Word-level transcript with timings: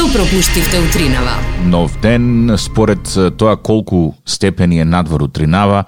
Што 0.00 0.18
пропуштивте 0.18 0.78
утринава? 0.80 1.34
Нов 1.64 2.00
ден, 2.00 2.54
според 2.56 3.04
тоа 3.36 3.56
колку 3.56 4.14
степени 4.26 4.80
е 4.80 4.84
надвор 4.84 5.20
утринава, 5.20 5.84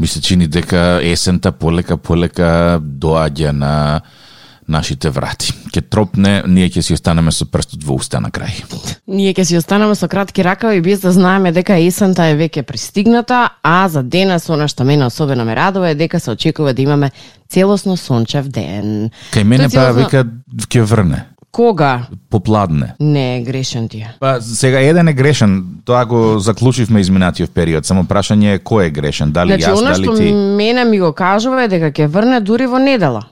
ми 0.00 0.06
се 0.06 0.20
чини 0.20 0.46
дека 0.46 0.98
есента 1.02 1.52
полека 1.52 1.96
полека 1.96 2.80
доаѓа 2.82 3.52
на 3.52 4.00
нашите 4.68 5.10
врати. 5.10 5.52
Ке 5.72 5.80
тропне, 5.80 6.42
ние 6.46 6.66
ќе 6.74 6.82
си 6.82 6.94
останеме 6.98 7.30
со 7.30 7.46
прстот 7.46 7.84
во 7.86 7.94
уста 8.02 8.18
на 8.18 8.32
крај. 8.34 8.64
Ние 9.06 9.30
ќе 9.30 9.44
си 9.44 9.56
останеме 9.62 9.94
со 9.94 10.08
кратки 10.10 10.42
ракави 10.42 10.82
без 10.82 11.00
да 11.00 11.12
знаеме 11.12 11.52
дека 11.54 11.78
есента 11.78 12.26
е 12.26 12.34
веќе 12.34 12.66
пристигната, 12.66 13.48
а 13.62 13.88
за 13.88 14.02
денес 14.02 14.50
она 14.50 14.66
што 14.66 14.82
мене 14.82 15.06
особено 15.06 15.44
ме 15.44 15.54
радува 15.54 15.90
е 15.90 15.94
дека 15.94 16.18
се 16.20 16.34
очекува 16.34 16.74
да 16.74 16.82
имаме 16.82 17.12
целосно 17.46 17.96
сончев 17.96 18.48
ден. 18.48 19.10
Кај 19.30 19.44
мене 19.44 19.70
па 19.70 19.70
целосно- 19.70 20.02
века 20.02 20.26
ќе 20.66 20.82
врне, 20.82 21.26
Кога? 21.52 22.06
попладне. 22.30 22.94
Не, 23.00 23.42
грешен 23.42 23.88
ти 23.88 23.98
е. 23.98 24.14
Па 24.20 24.40
сега 24.40 24.80
еден 24.80 25.08
е 25.08 25.12
грешен, 25.12 25.64
тоа 25.84 26.04
го 26.04 26.38
заклучивме 26.38 27.00
изминатиот 27.00 27.50
период, 27.50 27.86
само 27.86 28.04
прашање 28.04 28.54
е 28.54 28.58
кој 28.58 28.86
е 28.86 28.90
грешен, 28.90 29.32
дали 29.32 29.52
Значи, 29.52 29.64
јас, 29.64 29.84
дали 29.84 30.04
што 30.04 30.14
ти. 30.16 30.32
мене 30.32 30.84
ми 30.84 30.98
го 30.98 31.12
кажува 31.12 31.62
е 31.62 31.68
дека 31.68 31.92
ќе 31.92 32.06
врне 32.06 32.40
дури 32.40 32.66
во 32.66 32.78
недела. 32.78 33.22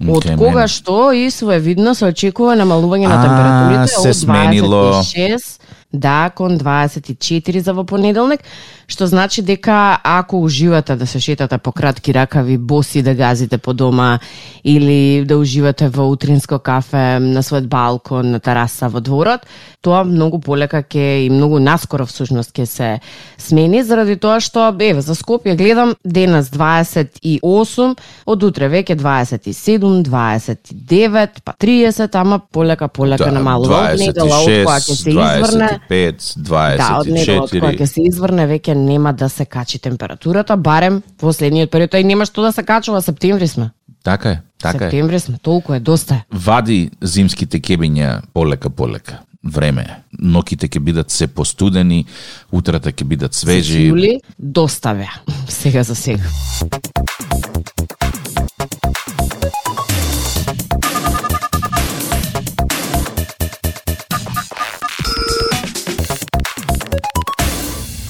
Од 0.00 0.24
Кај 0.24 0.36
кога 0.36 0.54
мене. 0.54 0.68
што 0.68 1.12
и 1.12 1.30
своевидно 1.30 1.94
се 1.94 2.06
очекува 2.06 2.54
намалување 2.54 3.08
на 3.08 3.16
А, 3.16 3.22
температурите 3.22 3.88
се 3.94 4.08
од 4.08 4.16
сменило. 4.16 4.92
26 4.94 5.60
да 5.92 6.30
кон 6.34 6.58
24 6.58 7.58
за 7.58 7.72
во 7.74 7.84
понеделник, 7.84 8.40
што 8.86 9.06
значи 9.06 9.42
дека 9.42 9.98
ако 10.04 10.42
уживате 10.42 10.96
да 10.96 11.06
се 11.06 11.20
шетате 11.20 11.58
по 11.58 11.72
кратки 11.72 12.14
ракави, 12.14 12.58
боси 12.58 13.02
да 13.02 13.14
газите 13.14 13.58
по 13.58 13.72
дома 13.74 14.18
или 14.64 15.24
да 15.24 15.38
уживате 15.38 15.88
во 15.88 16.06
утринско 16.10 16.58
кафе 16.58 17.18
на 17.18 17.42
својот 17.42 17.66
балкон, 17.66 18.30
на 18.30 18.40
тераса 18.40 18.88
во 18.88 19.00
дворот, 19.00 19.46
тоа 19.80 20.04
многу 20.04 20.40
полека 20.40 20.82
ќе 20.82 21.26
и 21.26 21.30
многу 21.30 21.58
наскоро 21.58 22.06
всушност 22.06 22.54
ќе 22.54 22.66
се 22.66 22.90
смени 23.38 23.82
заради 23.82 24.16
тоа 24.16 24.40
што 24.40 24.70
еве 24.78 25.02
за 25.02 25.14
Скопје 25.18 25.56
гледам 25.56 25.94
денес 26.04 26.50
28, 26.50 27.96
од 28.26 28.42
утре 28.42 28.68
веќе 28.70 28.94
27, 28.94 30.02
29, 30.06 31.42
па 31.44 31.54
30, 31.58 32.18
ама 32.20 32.38
полека 32.38 32.88
полека 32.88 33.30
Да, 33.30 33.38
намалува 33.38 33.82
од 33.90 33.98
недела 33.98 34.42
од 34.44 34.50
која 34.50 34.78
ќе 34.78 34.98
се 35.02 35.16
изврне. 35.16 35.79
25, 35.88 36.76
Да, 36.76 36.98
од 37.00 37.08
недела 37.08 37.44
од 37.44 37.52
која 37.52 37.72
ќе 37.74 37.86
24. 37.86 37.86
се 37.86 38.04
изврне 38.06 38.46
веќе 38.46 38.74
нема 38.74 39.12
да 39.12 39.28
се 39.28 39.44
качи 39.44 39.78
температурата, 39.78 40.56
барем 40.56 41.02
во 41.20 41.32
следниот 41.32 41.70
период, 41.70 41.94
и 41.94 42.04
нема 42.04 42.26
што 42.26 42.42
да 42.42 42.52
се 42.52 42.62
качува, 42.62 43.02
септември 43.02 43.48
сме. 43.48 43.70
Така 44.02 44.30
е, 44.30 44.40
така 44.58 44.76
е. 44.76 44.80
септември 44.80 45.20
сме, 45.20 45.38
толку 45.38 45.74
е, 45.74 45.80
доста 45.80 46.14
е. 46.14 46.22
Вади 46.32 46.90
зимските 47.00 47.60
кебиња 47.60 48.20
полека 48.32 48.70
полека. 48.70 49.20
Време 49.42 49.82
е. 49.88 49.94
Ноките 50.20 50.68
ќе 50.68 50.80
бидат 50.84 51.10
се 51.10 51.26
постудени, 51.26 52.04
утрата 52.52 52.92
ќе 52.92 53.04
бидат 53.04 53.34
свежи. 53.34 53.88
Јули, 53.88 54.18
доста 54.38 54.94
беа. 54.94 55.22
Сега 55.48 55.82
за 55.82 55.94
сега. 55.94 56.24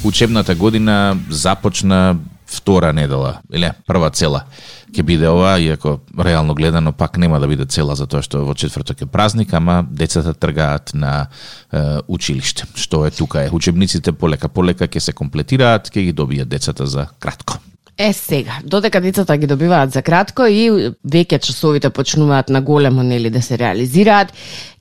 Учебната 0.05 0.55
година 0.55 1.17
започна 1.29 2.17
втора 2.47 2.93
недела, 2.93 3.41
или 3.53 3.71
прва 3.87 4.11
цела 4.11 4.45
ќе 4.91 5.05
биде 5.07 5.29
ова, 5.31 5.55
иако 5.63 5.99
реално 6.19 6.55
гледано 6.55 6.93
пак 6.93 7.19
нема 7.19 7.41
да 7.41 7.49
биде 7.49 7.67
цела 7.67 7.95
затоа 7.95 8.23
што 8.27 8.43
во 8.45 8.55
четврток 8.59 9.03
е 9.03 9.07
празник, 9.07 9.55
ама 9.55 9.85
децата 9.87 10.35
тргаат 10.35 10.95
на 10.95 11.29
е, 11.73 12.01
училиште. 12.09 12.67
Што 12.75 13.05
е 13.07 13.11
тука 13.11 13.47
е. 13.47 13.51
Учебниците 13.53 14.13
полека 14.13 14.49
полека 14.49 14.89
ќе 14.89 14.99
се 14.99 15.13
комплетираат, 15.13 15.91
ќе 15.91 16.11
ги 16.11 16.15
добијат 16.15 16.51
децата 16.51 16.87
за 16.87 17.07
кратко. 17.19 17.61
Е 18.03 18.13
сега, 18.13 18.53
додека 18.65 19.01
децата 19.01 19.37
ги 19.37 19.47
добиваат 19.47 19.93
за 19.93 20.01
кратко 20.03 20.47
и 20.49 20.71
веќе 21.05 21.37
часовите 21.45 21.91
почнуваат 21.93 22.49
на 22.49 22.63
големо 22.65 23.03
нели 23.05 23.29
да 23.31 23.43
се 23.43 23.59
реализираат, 23.59 24.33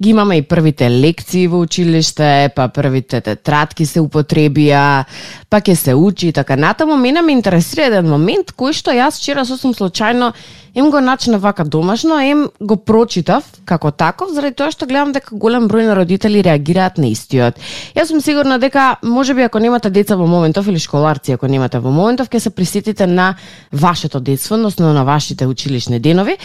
ги 0.01 0.09
имаме 0.09 0.37
и 0.37 0.41
првите 0.41 0.87
лекции 0.89 1.49
во 1.51 1.59
училиште, 1.59 2.47
па 2.55 2.69
првите 2.71 3.19
тетрадки 3.19 3.83
се 3.85 3.99
употребија, 3.99 5.03
па 5.49 5.59
ќе 5.59 5.75
се 5.75 5.97
учи 5.99 6.29
и 6.29 6.31
така 6.31 6.55
натаму. 6.55 6.95
Мене 6.95 7.21
ме 7.21 7.35
интересира 7.35 7.89
еден 7.91 8.07
момент 8.07 8.55
кој 8.55 8.71
што 8.71 8.95
јас 8.95 9.19
вчера 9.19 9.43
сосем 9.43 9.75
случајно 9.75 10.31
им 10.79 10.89
го 10.89 11.01
начна 11.03 11.43
вака 11.43 11.65
домашно, 11.65 12.21
им 12.23 12.47
го 12.59 12.77
прочитав 12.77 13.43
како 13.69 13.91
таков, 13.93 14.33
заради 14.33 14.57
тоа 14.57 14.73
што 14.73 14.87
гледам 14.89 15.13
дека 15.13 15.37
голем 15.37 15.67
број 15.69 15.85
на 15.91 15.95
родители 15.99 16.41
реагираат 16.45 16.97
на 16.97 17.11
истиот. 17.13 17.61
Јас 17.93 18.09
сум 18.09 18.23
сигурна 18.25 18.57
дека 18.61 18.97
можеби 19.05 19.45
ако 19.45 19.61
немате 19.61 19.93
деца 19.93 20.17
во 20.17 20.25
моментов 20.27 20.67
или 20.67 20.81
школарци 20.81 21.37
ако 21.37 21.47
немате 21.47 21.79
во 21.79 21.93
моментов 21.93 22.29
ќе 22.29 22.41
се 22.47 22.55
присетите 22.55 23.07
на 23.07 23.35
вашето 23.71 24.19
детство, 24.19 24.55
односно 24.57 24.93
на 24.93 25.05
вашите 25.05 25.45
училишни 25.47 25.99
денови, 25.99 26.39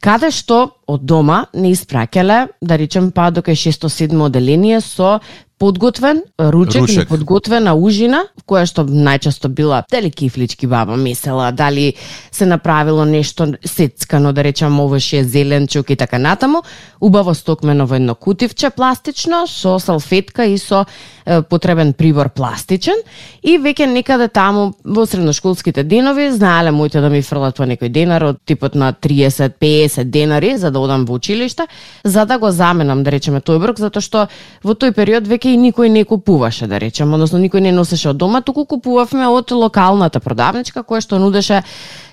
каде 0.00 0.30
што 0.30 0.78
од 0.86 1.02
дома 1.02 1.46
не 1.54 1.72
испраќале, 1.74 2.38
да 2.62 2.78
речем 2.78 3.10
па 3.10 3.30
до 3.30 3.42
кај 3.42 3.58
6-7 3.58 4.14
оделение 4.24 4.80
со 4.80 5.18
подготвен 5.58 6.22
ручек, 6.38 6.74
или 6.88 6.96
Ручек. 6.96 7.08
подготвена 7.08 7.74
ужина, 7.74 8.24
која 8.46 8.66
што 8.66 8.84
најчесто 8.84 9.48
била 9.48 9.84
дали 9.90 10.10
кифлички 10.10 10.66
баба 10.66 10.96
месела, 10.96 11.50
дали 11.52 11.94
се 12.30 12.46
направило 12.46 13.04
нешто 13.04 13.54
сецкано, 13.64 14.32
да 14.32 14.44
речам 14.44 14.80
овоше 14.80 15.24
зеленчук 15.24 15.90
и 15.90 15.96
така 15.96 16.18
натаму, 16.18 16.62
убаво 17.00 17.34
стокмено 17.34 17.86
во 17.86 17.94
едно 17.96 18.14
кутивче 18.14 18.70
пластично 18.70 19.46
со 19.46 19.78
салфетка 19.78 20.44
и 20.44 20.58
со 20.58 20.86
потребен 21.48 21.92
прибор 21.92 22.30
пластичен 22.32 23.02
и 23.42 23.58
веќе 23.58 23.86
некаде 23.90 24.28
таму 24.32 24.72
во 24.84 25.04
средношколските 25.06 25.84
денови 25.84 26.30
знаеле 26.32 26.70
моите 26.70 27.00
да 27.00 27.10
ми 27.10 27.22
фрлат 27.22 27.56
по 27.56 27.66
некој 27.68 27.92
денар 27.92 28.24
од 28.30 28.40
типот 28.46 28.74
на 28.74 28.92
30-50 28.92 30.04
денари 30.04 30.56
за 30.56 30.70
да 30.70 30.80
одам 30.80 31.04
во 31.04 31.18
училиште, 31.18 31.66
за 32.04 32.24
да 32.24 32.38
го 32.38 32.50
заменам, 32.50 33.02
да 33.04 33.10
речеме, 33.10 33.40
тој 33.40 33.60
брок, 33.60 33.78
затоа 33.78 34.02
што 34.02 34.26
во 34.64 34.74
тој 34.74 34.94
период 34.96 35.28
веќе 35.28 35.54
и 35.54 35.60
никој 35.60 35.92
не 35.92 36.04
купуваше, 36.04 36.66
да 36.66 36.80
речеме, 36.80 37.14
односно 37.14 37.38
никој 37.42 37.60
не 37.60 37.72
носеше 37.72 38.10
од 38.10 38.16
дома, 38.16 38.40
туку 38.40 38.64
купувавме 38.64 39.28
од 39.28 39.52
локалната 39.52 40.20
продавничка 40.20 40.82
која 40.82 41.04
што 41.04 41.18
нудеше 41.18 41.62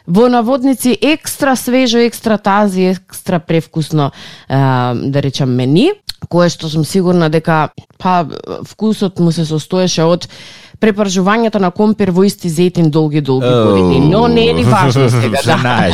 во 0.08 0.28
наводници 0.30 0.98
екстра 1.02 1.56
свежо, 1.56 2.04
екстра 2.06 2.38
тази, 2.38 2.92
екстра 2.94 3.40
превкусно, 3.40 4.12
е, 4.50 4.56
да 5.10 5.22
речам, 5.22 5.56
мени, 5.56 5.92
кое 6.30 6.50
што 6.50 6.70
сум 6.70 6.86
сигурна 6.86 7.30
дека 7.30 7.70
па 7.98 8.26
вкусот 8.68 9.20
му 9.20 9.32
се 9.32 9.46
состоеше 9.46 10.04
од 10.04 10.28
препржувањето 10.80 11.60
на 11.60 11.72
компир 11.72 12.12
во 12.12 12.26
исти 12.28 12.50
зетин 12.50 12.90
долги 12.92 13.22
долги 13.22 13.48
години, 13.48 14.00
но 14.10 14.28
не 14.28 14.50
е 14.50 14.54
ни 14.54 14.64
важно 14.64 15.10
сега, 15.22 15.42
да. 15.46 15.92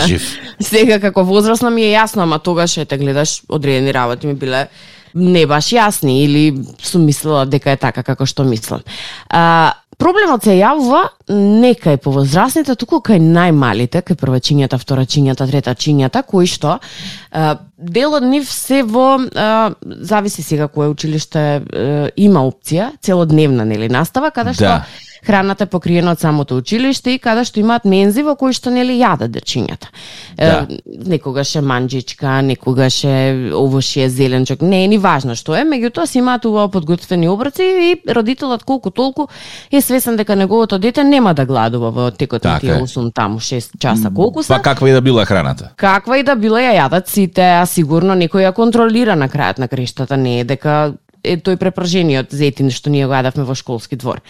Сега 0.59 0.99
како 0.99 1.23
возрастна 1.23 1.69
ми 1.69 1.83
е 1.83 1.93
јасно, 1.93 2.23
ама 2.23 2.39
тогаш 2.39 2.77
ете 2.77 2.97
гледаш 2.97 3.41
одредени 3.49 3.93
работи 3.93 4.27
ми 4.27 4.33
биле 4.33 4.67
не 5.13 5.45
баш 5.45 5.71
јасни 5.75 6.21
или 6.23 6.63
сум 6.81 7.05
мислела 7.05 7.45
дека 7.45 7.71
е 7.71 7.77
така 7.77 8.03
како 8.03 8.25
што 8.25 8.43
мислам. 8.47 8.81
А, 9.29 9.73
проблемот 10.01 10.45
се 10.45 10.55
јавува 10.57 11.01
не 11.29 11.73
кај 11.77 11.99
повозрастните, 12.01 12.75
туку 12.79 13.01
кај 13.05 13.21
најмалите, 13.21 14.01
кај 14.05 14.17
првачињата, 14.19 14.79
вторачињата, 14.81 15.47
третачињата, 15.49 16.23
кои 16.27 16.49
што 16.49 16.77
а, 16.77 17.55
дел 17.77 18.17
од 18.17 18.25
нив 18.25 18.49
се 18.49 18.81
во 18.83 19.19
а, 19.19 19.71
зависи 19.83 20.43
сега 20.43 20.67
кое 20.67 20.89
училиште 20.91 21.45
а, 21.61 22.09
има 22.15 22.45
опција 22.47 22.91
целодневна 23.01 23.65
нели 23.65 23.89
настава 23.89 24.31
каде 24.31 24.57
што 24.57 24.69
Да 24.71 24.85
храната 25.25 25.63
е 25.63 25.67
покриена 25.67 26.11
од 26.11 26.19
самото 26.19 26.57
училиште 26.57 27.15
и 27.15 27.19
каде 27.19 27.45
што 27.45 27.59
имаат 27.61 27.85
мензи 27.85 28.23
во 28.25 28.35
кои 28.35 28.53
што 28.53 28.71
нели 28.73 28.97
јадат 28.99 29.31
дечињата. 29.33 29.91
Да. 30.37 30.65
Е, 30.69 30.79
некогаш 30.85 31.55
е 31.55 31.61
манџичка, 31.61 32.41
некогаш 32.45 33.03
е 33.05 33.51
овошје 33.57 34.07
зеленчок, 34.07 34.61
не 34.61 34.83
е 34.85 34.87
ни 34.87 34.97
важно 34.97 35.35
што 35.35 35.55
е, 35.55 35.63
меѓутоа 35.67 36.05
си 36.05 36.19
имаат 36.19 36.45
убаво 36.45 36.71
подготвени 36.71 37.29
оброци 37.29 37.63
и 37.63 38.13
родителот 38.13 38.63
колку 38.63 38.89
толку 38.89 39.27
е 39.71 39.81
свесен 39.81 40.17
дека 40.17 40.35
неговото 40.35 40.79
дете 40.79 41.03
нема 41.03 41.33
да 41.33 41.45
гладува 41.45 41.91
во 41.91 42.11
текот 42.11 42.43
на 42.43 42.59
Така 42.59 42.59
тие 42.59 42.75
е. 42.75 42.81
8 42.81 43.13
таму 43.13 43.39
6 43.39 43.79
часа 43.79 44.11
колку 44.15 44.43
се. 44.43 44.53
Па 44.53 44.61
каква 44.61 44.89
и 44.89 44.91
да 44.91 45.01
била 45.01 45.25
храната? 45.25 45.69
Каква 45.75 46.17
и 46.17 46.23
да 46.23 46.35
била 46.35 46.59
ја 46.59 46.73
јадат 46.81 47.07
сите, 47.07 47.61
а 47.61 47.65
сигурно 47.65 48.15
некој 48.17 48.49
ја 48.49 48.53
контролира 48.53 49.15
на 49.15 49.29
крајот 49.29 49.59
на 49.59 49.67
крештата, 49.67 50.17
не 50.17 50.39
е 50.41 50.43
дека 50.43 50.93
е 51.23 51.37
тој 51.37 51.57
препражениот 51.61 52.33
зетин 52.33 52.71
што 52.73 52.89
ние 52.89 53.07
го 53.07 53.13
јадавме 53.13 53.45
во 53.45 53.55
школски 53.55 53.95
двор. 53.95 54.21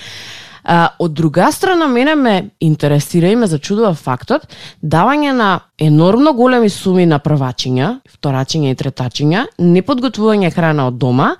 А, 0.63 0.87
од 0.99 1.13
друга 1.13 1.51
страна, 1.51 1.87
мене 1.87 2.15
ме 2.15 2.49
интересира 2.59 3.31
и 3.31 3.35
ме 3.35 3.47
зачудува 3.47 3.93
фактот 3.93 4.47
давање 4.81 5.33
на 5.33 5.49
енормно 5.79 6.33
големи 6.33 6.69
суми 6.69 7.05
на 7.05 7.19
првачиња, 7.19 7.95
вторачиња 8.17 8.71
и 8.71 8.77
третачиња, 8.77 9.45
неподготвување 9.57 10.53
храна 10.53 10.87
од 10.91 10.99
дома 11.01 11.35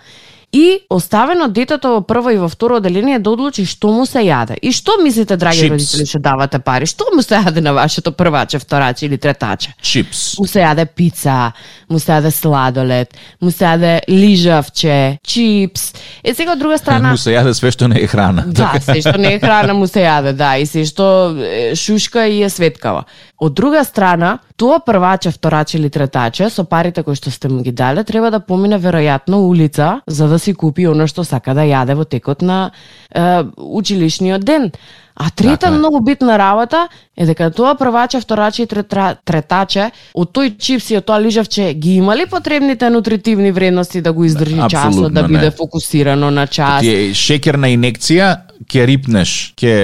и 0.52 0.80
оставено 0.90 1.48
детето 1.48 1.90
во 1.96 2.02
прво 2.02 2.30
и 2.30 2.38
во 2.38 2.50
второ 2.50 2.78
оделение 2.78 3.20
да 3.20 3.32
одлучи 3.32 3.66
што 3.66 3.92
му 3.96 4.06
се 4.06 4.20
јаде. 4.20 4.58
И 4.62 4.72
што 4.76 4.98
мислите, 5.02 5.38
драги 5.38 5.58
Чипс. 5.58 5.72
родители, 5.72 6.06
што 6.06 6.20
давате 6.20 6.60
пари? 6.60 6.86
Што 6.86 7.06
му 7.16 7.24
се 7.24 7.40
јаде 7.40 7.62
на 7.62 7.74
вашето 7.74 8.12
прваче, 8.12 8.60
втораче 8.60 9.06
или 9.06 9.18
третаче? 9.18 9.74
Чипс. 9.82 10.38
Му 10.40 10.48
се 10.48 10.60
јаде 10.60 10.86
пица, 10.86 11.54
му 11.90 12.00
се 12.00 12.12
јаде 12.12 12.32
сладолед, 12.32 13.16
му 13.42 13.52
се 13.52 13.66
јаде 13.66 14.00
лижавче, 14.10 15.18
чипс. 15.24 15.94
Е 16.24 16.34
сега 16.34 16.52
од 16.52 16.60
друга 16.60 16.78
страна 16.78 17.12
Му 17.12 17.18
се 17.18 17.32
јаде 17.32 17.54
све 17.54 17.72
што 17.72 17.88
не 17.88 18.04
е 18.04 18.08
храна. 18.08 18.44
Да, 18.48 18.76
се 18.80 19.00
што 19.02 19.18
не 19.18 19.36
е 19.36 19.40
храна 19.40 19.74
му 19.74 19.88
се 19.88 20.04
јаде, 20.04 20.36
да, 20.36 20.58
и 20.58 20.66
се 20.66 20.84
што 20.86 21.32
шушка 21.76 22.28
и 22.28 22.44
е 22.44 22.50
светкава. 22.50 23.06
Од 23.42 23.54
друга 23.58 23.84
страна, 23.84 24.38
тоа 24.56 24.80
прваче, 24.86 25.32
втораче 25.32 25.78
или 25.78 25.90
третаче, 25.90 26.50
со 26.50 26.64
парите 26.64 27.02
кои 27.04 27.16
што 27.16 27.32
сте 27.32 27.50
му 27.50 27.64
ги 27.64 27.72
дале, 27.72 28.04
треба 28.04 28.30
да 28.30 28.40
помине 28.40 28.78
веројатно 28.78 29.42
улица 29.42 30.02
за 30.08 30.28
да 30.28 30.38
си 30.42 30.54
купи 30.54 30.88
оно 30.88 31.08
што 31.08 31.24
сака 31.24 31.54
да 31.54 31.62
јаде 31.62 31.94
во 31.96 32.04
текот 32.06 32.42
на 32.42 32.72
е, 33.14 33.44
училишниот 33.58 34.44
ден. 34.44 34.72
А 35.16 35.30
трета 35.30 35.58
Така 35.68 35.72
многу 35.78 36.00
битна 36.02 36.38
работа 36.40 36.88
е 37.18 37.26
дека 37.26 37.52
тоа 37.52 37.76
прваче, 37.76 38.22
втораче 38.24 38.64
и 38.64 38.66
третра, 38.66 39.16
третаче, 39.26 39.92
од 40.16 40.32
тој 40.34 40.56
чипс 40.58 40.88
и 40.92 40.98
од 40.98 41.06
тоа 41.06 41.20
лижавче 41.22 41.74
ги 41.74 41.98
има 42.00 42.16
ли 42.16 42.26
потребните 42.26 42.90
нутритивни 42.90 43.52
вредности 43.52 44.02
да 44.02 44.14
го 44.14 44.24
издржи 44.26 44.56
часот, 44.70 44.88
Апсолутно 44.88 45.10
да 45.10 45.22
не. 45.22 45.28
биде 45.28 45.52
фокусирано 45.52 46.32
на 46.32 46.48
час? 46.48 46.82
Ти 46.82 46.90
е 46.90 47.14
шекерна 47.14 47.68
инекција, 47.70 48.38
ќе 48.66 48.86
рипнеш, 48.88 49.54
ќе 49.60 49.76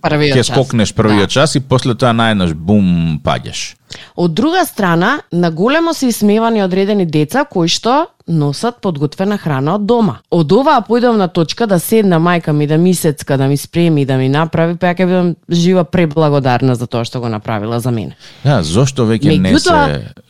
ќе 0.00 0.42
скокнеш 0.46 0.94
првиот 0.94 1.28
Да. 1.28 1.42
час 1.42 1.54
и 1.54 1.60
после 1.60 1.94
тоа 1.94 2.12
наеднаш 2.12 2.54
бум 2.54 3.18
паѓаш. 3.24 3.74
Од 4.16 4.34
друга 4.34 4.64
страна, 4.64 5.20
на 5.32 5.50
големо 5.50 5.94
се 5.94 6.06
исмевани 6.06 6.62
одредени 6.64 7.06
деца 7.06 7.44
кои 7.44 7.68
што 7.68 8.06
носат 8.26 8.80
подготвена 8.80 9.38
храна 9.38 9.74
од 9.74 9.86
дома. 9.86 10.18
Од 10.30 10.52
оваа 10.52 10.82
појдам 10.86 11.18
на 11.18 11.28
точка 11.28 11.66
да 11.66 11.78
седна 11.82 12.20
мајка 12.22 12.52
ми 12.52 12.66
да 12.66 12.78
ми 12.78 12.94
сецка, 12.94 13.36
да 13.36 13.48
ми 13.48 13.56
спреми, 13.56 14.04
да 14.06 14.16
ми 14.16 14.28
направи, 14.28 14.76
па 14.76 14.92
ја 14.92 14.94
ќе 14.94 15.06
бидам 15.06 15.34
жива 15.48 15.84
преблагодарна 15.84 16.74
за 16.74 16.86
тоа 16.86 17.04
што 17.04 17.20
го 17.20 17.28
направила 17.28 17.80
за 17.80 17.90
мене. 17.90 18.16
Да, 18.44 18.62
зошто 18.62 19.06
веќе 19.10 19.38
не 19.40 19.58
се 19.58 19.74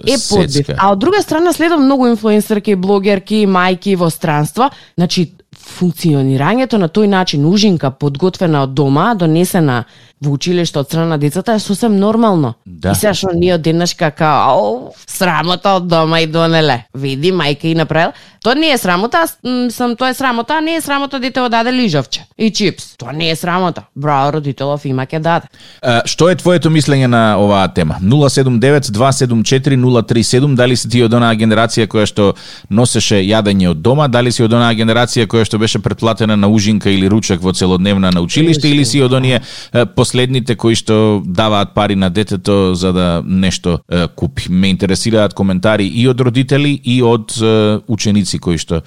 е 0.07 0.19
подбив. 0.31 0.75
А 0.79 0.93
од 0.93 0.99
друга 0.99 1.23
страна 1.23 1.53
следам 1.53 1.85
многу 1.85 2.09
инфлуенсерки, 2.09 2.75
блогерки, 2.75 3.45
мајки 3.47 3.97
во 3.97 4.11
странства, 4.11 4.71
значи 4.97 5.33
функционирањето 5.73 6.79
на 6.79 6.89
тој 6.89 7.07
начин 7.07 7.47
ужинка 7.47 7.91
подготвена 7.91 8.63
од 8.67 8.75
дома, 8.75 9.15
донесена 9.15 9.85
во 10.23 10.33
училиште 10.33 10.79
од 10.79 10.87
страна 10.87 11.07
на 11.07 11.19
децата 11.19 11.53
е 11.53 11.59
сосем 11.59 11.99
нормално. 11.99 12.55
Да. 12.67 12.93
И 12.93 12.95
сега 12.95 13.15
што 13.15 13.33
ние 13.35 13.55
од 13.57 13.63
денеш 13.63 13.95
како, 13.99 14.25
ау, 14.25 14.93
срамота 15.07 15.75
од 15.81 15.87
дома 15.91 16.21
и 16.23 16.27
донеле. 16.31 16.85
Види, 16.95 17.33
мајка 17.35 17.67
и 17.67 17.75
направил. 17.75 18.13
Тоа 18.43 18.55
не 18.59 18.73
е 18.75 18.79
срамота, 18.79 19.27
сам 19.71 19.97
тоа 19.97 20.09
е 20.11 20.15
срамота, 20.15 20.55
а 20.59 20.61
не 20.61 20.75
е 20.75 20.81
срамота 20.81 21.21
дете 21.21 21.49
даде 21.49 21.73
лижавче 21.73 22.21
и 22.39 22.51
чипс. 22.51 22.97
Тоа 22.99 23.13
не 23.13 23.31
е 23.31 23.37
срамота. 23.37 23.83
Браво, 23.95 24.33
родителов 24.39 24.85
има 24.85 25.07
ќе 25.07 25.19
даде. 25.19 25.47
А, 25.83 26.03
Што 26.07 26.29
е 26.31 26.37
твоето 26.37 26.71
мислење 26.71 27.07
на 27.07 27.37
оваа 27.39 27.69
тема? 27.75 27.99
079-274-037, 28.03 30.55
дали 30.55 30.77
си 30.77 30.89
ти 30.89 31.03
од 31.07 31.15
онаа 31.15 31.35
генерација 31.39 31.87
која 31.87 32.07
што 32.07 32.35
носеше 32.71 33.17
јадење 33.23 33.69
од 33.71 33.83
дома, 33.83 34.09
дали 34.09 34.33
си 34.33 34.43
од 34.43 34.53
онаа 34.53 34.75
генерација 34.75 35.27
која 35.27 35.45
што 35.47 35.59
беше 35.63 35.79
претплатена 35.79 36.37
на 36.37 36.51
ужинка 36.51 36.91
или 36.91 37.11
ручак 37.11 37.43
во 37.43 37.55
целодневна 37.55 38.11
на 38.11 38.21
училиште, 38.21 38.69
или 38.69 38.85
си 38.85 39.03
од 39.07 39.15
оние 39.15 39.41
последните 39.97 40.57
кои 40.59 40.75
што 40.75 41.23
даваат 41.25 41.75
пари 41.75 41.97
на 41.97 42.11
детето 42.11 42.75
за 42.75 42.93
да 42.93 43.07
нешто 43.25 43.79
купи. 44.17 44.51
Ме 44.51 44.75
интересираат 44.75 45.35
коментари 45.35 45.87
и 45.87 46.09
од 46.11 46.21
родители 46.21 46.75
и 46.85 46.99
од 47.03 47.37
ученици 47.89 48.39
кои 48.43 48.59
што 48.59 48.83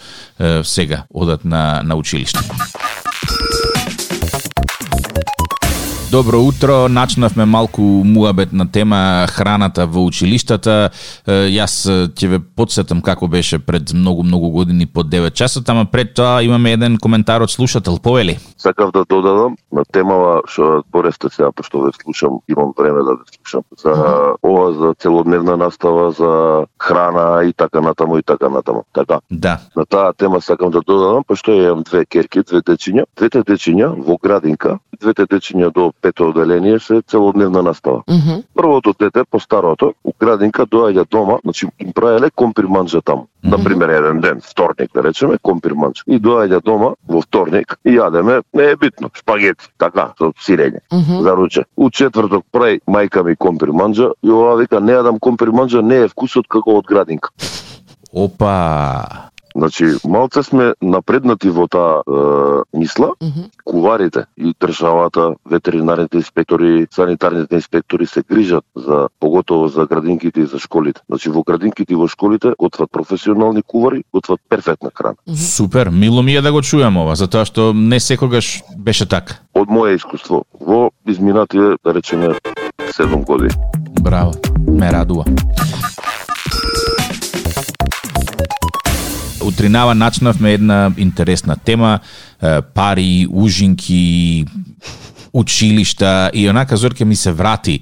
сега 0.63 1.06
одат 1.13 1.45
на, 1.45 1.81
на 1.86 1.95
училиште. 1.95 2.44
Добро 6.15 6.39
утро, 6.39 6.88
начнавме 6.89 7.45
малку 7.45 7.81
муабет 7.81 8.53
на 8.53 8.71
тема 8.71 9.27
храната 9.27 9.83
во 9.83 10.06
училиштата. 10.07 10.94
Јас 11.27 11.73
ќе 12.15 12.29
ве 12.31 12.38
подсетам 12.39 13.01
како 13.03 13.27
беше 13.27 13.59
пред 13.59 13.91
многу 13.91 14.23
многу 14.23 14.47
години 14.50 14.85
по 14.88 15.03
9 15.03 15.35
часот, 15.35 15.67
ама 15.69 15.83
пред 15.85 16.13
тоа 16.15 16.39
имаме 16.39 16.71
еден 16.71 16.95
коментар 16.97 17.44
од 17.44 17.51
слушател, 17.51 18.00
повели. 18.00 18.38
Сакав 18.57 18.94
да 18.95 19.03
додадам 19.03 19.57
на 19.73 19.83
темава 19.91 20.39
што 20.47 20.85
поревте 20.91 21.27
сега, 21.29 21.51
пошто 21.51 21.81
ве 21.83 21.91
слушам, 22.00 22.39
имам 22.47 22.71
време 22.77 23.03
да 23.03 23.17
ве 23.19 23.27
слушам, 23.35 23.67
за 23.83 23.91
ова 24.39 24.71
за 24.73 24.94
целодневна 24.95 25.57
настава, 25.57 26.12
за 26.12 26.63
храна 26.79 27.44
и 27.44 27.51
така 27.53 27.81
натаму 27.81 28.17
и 28.17 28.23
така 28.23 28.50
натаму. 28.50 28.85
Така, 28.94 29.19
Да. 29.31 29.59
на 29.75 29.85
таа 29.85 30.13
тема 30.13 30.41
сакам 30.41 30.71
да 30.71 30.79
додадам, 30.79 31.27
пошто 31.27 31.51
ја 31.51 31.75
имам 31.75 31.83
две 31.83 32.06
керки, 32.06 32.39
две 32.39 32.63
дечиња. 32.63 33.03
Двете 33.17 33.44
дечиња 33.44 33.91
во 34.00 34.15
градинка, 34.17 34.79
двете 35.01 35.27
дечиња 35.27 35.73
до 35.73 35.91
пето 36.05 36.29
оделение 36.29 36.79
се 36.79 37.01
целодневна 37.01 37.61
настава. 37.61 38.03
Мгм. 38.09 38.41
Првото 38.55 38.93
дете, 38.99 39.23
по 39.31 39.39
старото, 39.39 39.93
у 40.03 40.11
градинка 40.19 40.65
доаѓа 40.65 41.09
дома, 41.11 41.37
значи 41.43 41.67
им 41.79 41.93
правеле 41.93 42.29
компир 42.29 42.65
манџа 42.65 43.01
таму. 43.01 43.27
Например, 43.43 43.89
еден 43.89 44.21
ден, 44.21 44.41
вторник, 44.45 44.91
да 44.93 45.03
речеме, 45.03 45.37
компир 45.41 45.73
манџа. 45.73 46.03
И 46.07 46.19
доаѓа 46.19 46.61
дома 46.63 46.93
во 47.07 47.21
вторник 47.21 47.79
и 47.85 47.97
јадеме, 47.97 48.43
не 48.53 48.63
е 48.63 48.75
битно, 48.75 49.09
шпагети, 49.13 49.65
така, 49.77 50.13
со 50.19 50.31
сирење, 50.45 50.79
Мгм. 50.93 51.21
за 51.23 51.35
руче. 51.35 51.65
У 51.75 51.89
четврток 51.89 52.45
прави 52.51 52.81
мајка 52.87 53.23
ми 53.23 53.35
компир 53.35 53.69
манџа 53.69 54.13
и 54.23 54.29
ова 54.29 54.55
вика, 54.55 54.79
не 54.79 54.93
јадам 54.93 55.19
компир 55.19 55.49
манџа, 55.49 55.81
не 55.81 56.05
е 56.05 56.07
вкусот 56.07 56.45
како 56.47 56.77
од 56.77 56.85
градинка. 56.85 57.29
Опа. 58.13 59.31
Значи, 59.55 59.85
малце 60.07 60.43
сме 60.43 60.73
напреднати 60.81 61.49
во 61.49 61.67
таа 61.67 62.01
е, 62.07 62.77
мисла, 62.77 63.11
Мгм. 63.21 63.47
куварите 63.65 64.25
и 64.37 64.53
државата, 64.63 65.35
ветеринарните 65.51 66.17
инспектори, 66.17 66.87
санитарните 66.95 67.55
инспектори 67.55 68.05
се 68.05 68.23
грижат 68.29 68.63
за 68.75 69.07
поготово 69.19 69.67
за 69.67 69.85
градинките 69.85 70.41
и 70.41 70.45
за 70.45 70.59
школите. 70.59 71.01
Значи 71.09 71.29
во 71.29 71.43
градинките 71.43 71.93
и 71.93 71.95
во 71.95 72.07
школите 72.07 72.53
готват 72.59 72.91
професионални 72.91 73.61
кувари, 73.63 74.03
готват 74.13 74.39
перфектна 74.49 74.91
храна. 74.95 75.15
Супер, 75.35 75.89
мило 75.89 76.23
ми 76.23 76.35
е 76.35 76.41
да 76.41 76.51
го 76.51 76.59
чујам 76.61 76.97
ова, 77.01 77.15
затоа 77.15 77.45
што 77.45 77.73
не 77.73 77.99
секогаш 77.99 78.63
беше 78.77 79.05
така. 79.05 79.39
Од 79.55 79.69
мое 79.69 79.95
искуство 79.95 80.43
во 80.59 80.91
изминатите, 81.07 81.79
да 81.83 81.93
речеме, 81.93 82.35
7 82.91 83.25
години. 83.25 83.49
Браво, 84.01 84.31
ме 84.67 84.91
радува. 84.91 85.23
Утринава 89.45 89.95
начнавме 89.95 90.53
една 90.53 90.92
интересна 90.97 91.56
тема, 91.65 92.00
пари, 92.74 93.27
ужинки, 93.30 94.45
училишта 95.33 96.31
и 96.33 96.50
онака 96.50 96.77
Зорке 96.77 97.06
ми 97.06 97.15
се 97.15 97.31
врати 97.31 97.80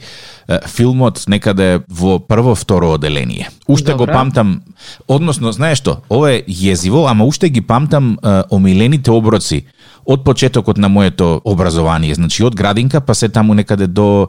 филмот 0.68 1.24
некаде 1.27 1.80
во 1.88 2.19
прво 2.19 2.56
второ 2.56 2.94
оделение. 2.94 3.50
Уште 3.68 3.94
го 3.94 3.98
Добра. 3.98 4.13
памтам, 4.13 4.62
односно, 5.07 5.51
знаеш 5.51 5.80
што, 5.80 6.04
ова 6.10 6.33
е 6.36 6.44
језиво, 6.44 7.07
ама 7.07 7.25
уште 7.25 7.50
ги 7.50 7.62
памтам 7.62 8.18
е, 8.19 8.44
омилените 8.51 9.12
оброци 9.12 9.63
од 10.06 10.23
почетокот 10.23 10.78
на 10.78 10.90
моето 10.90 11.42
образование, 11.45 12.16
значи 12.16 12.44
од 12.44 12.56
градинка 12.56 13.02
па 13.02 13.16
се 13.16 13.30
таму 13.30 13.54
некаде 13.54 13.87
до 13.87 14.28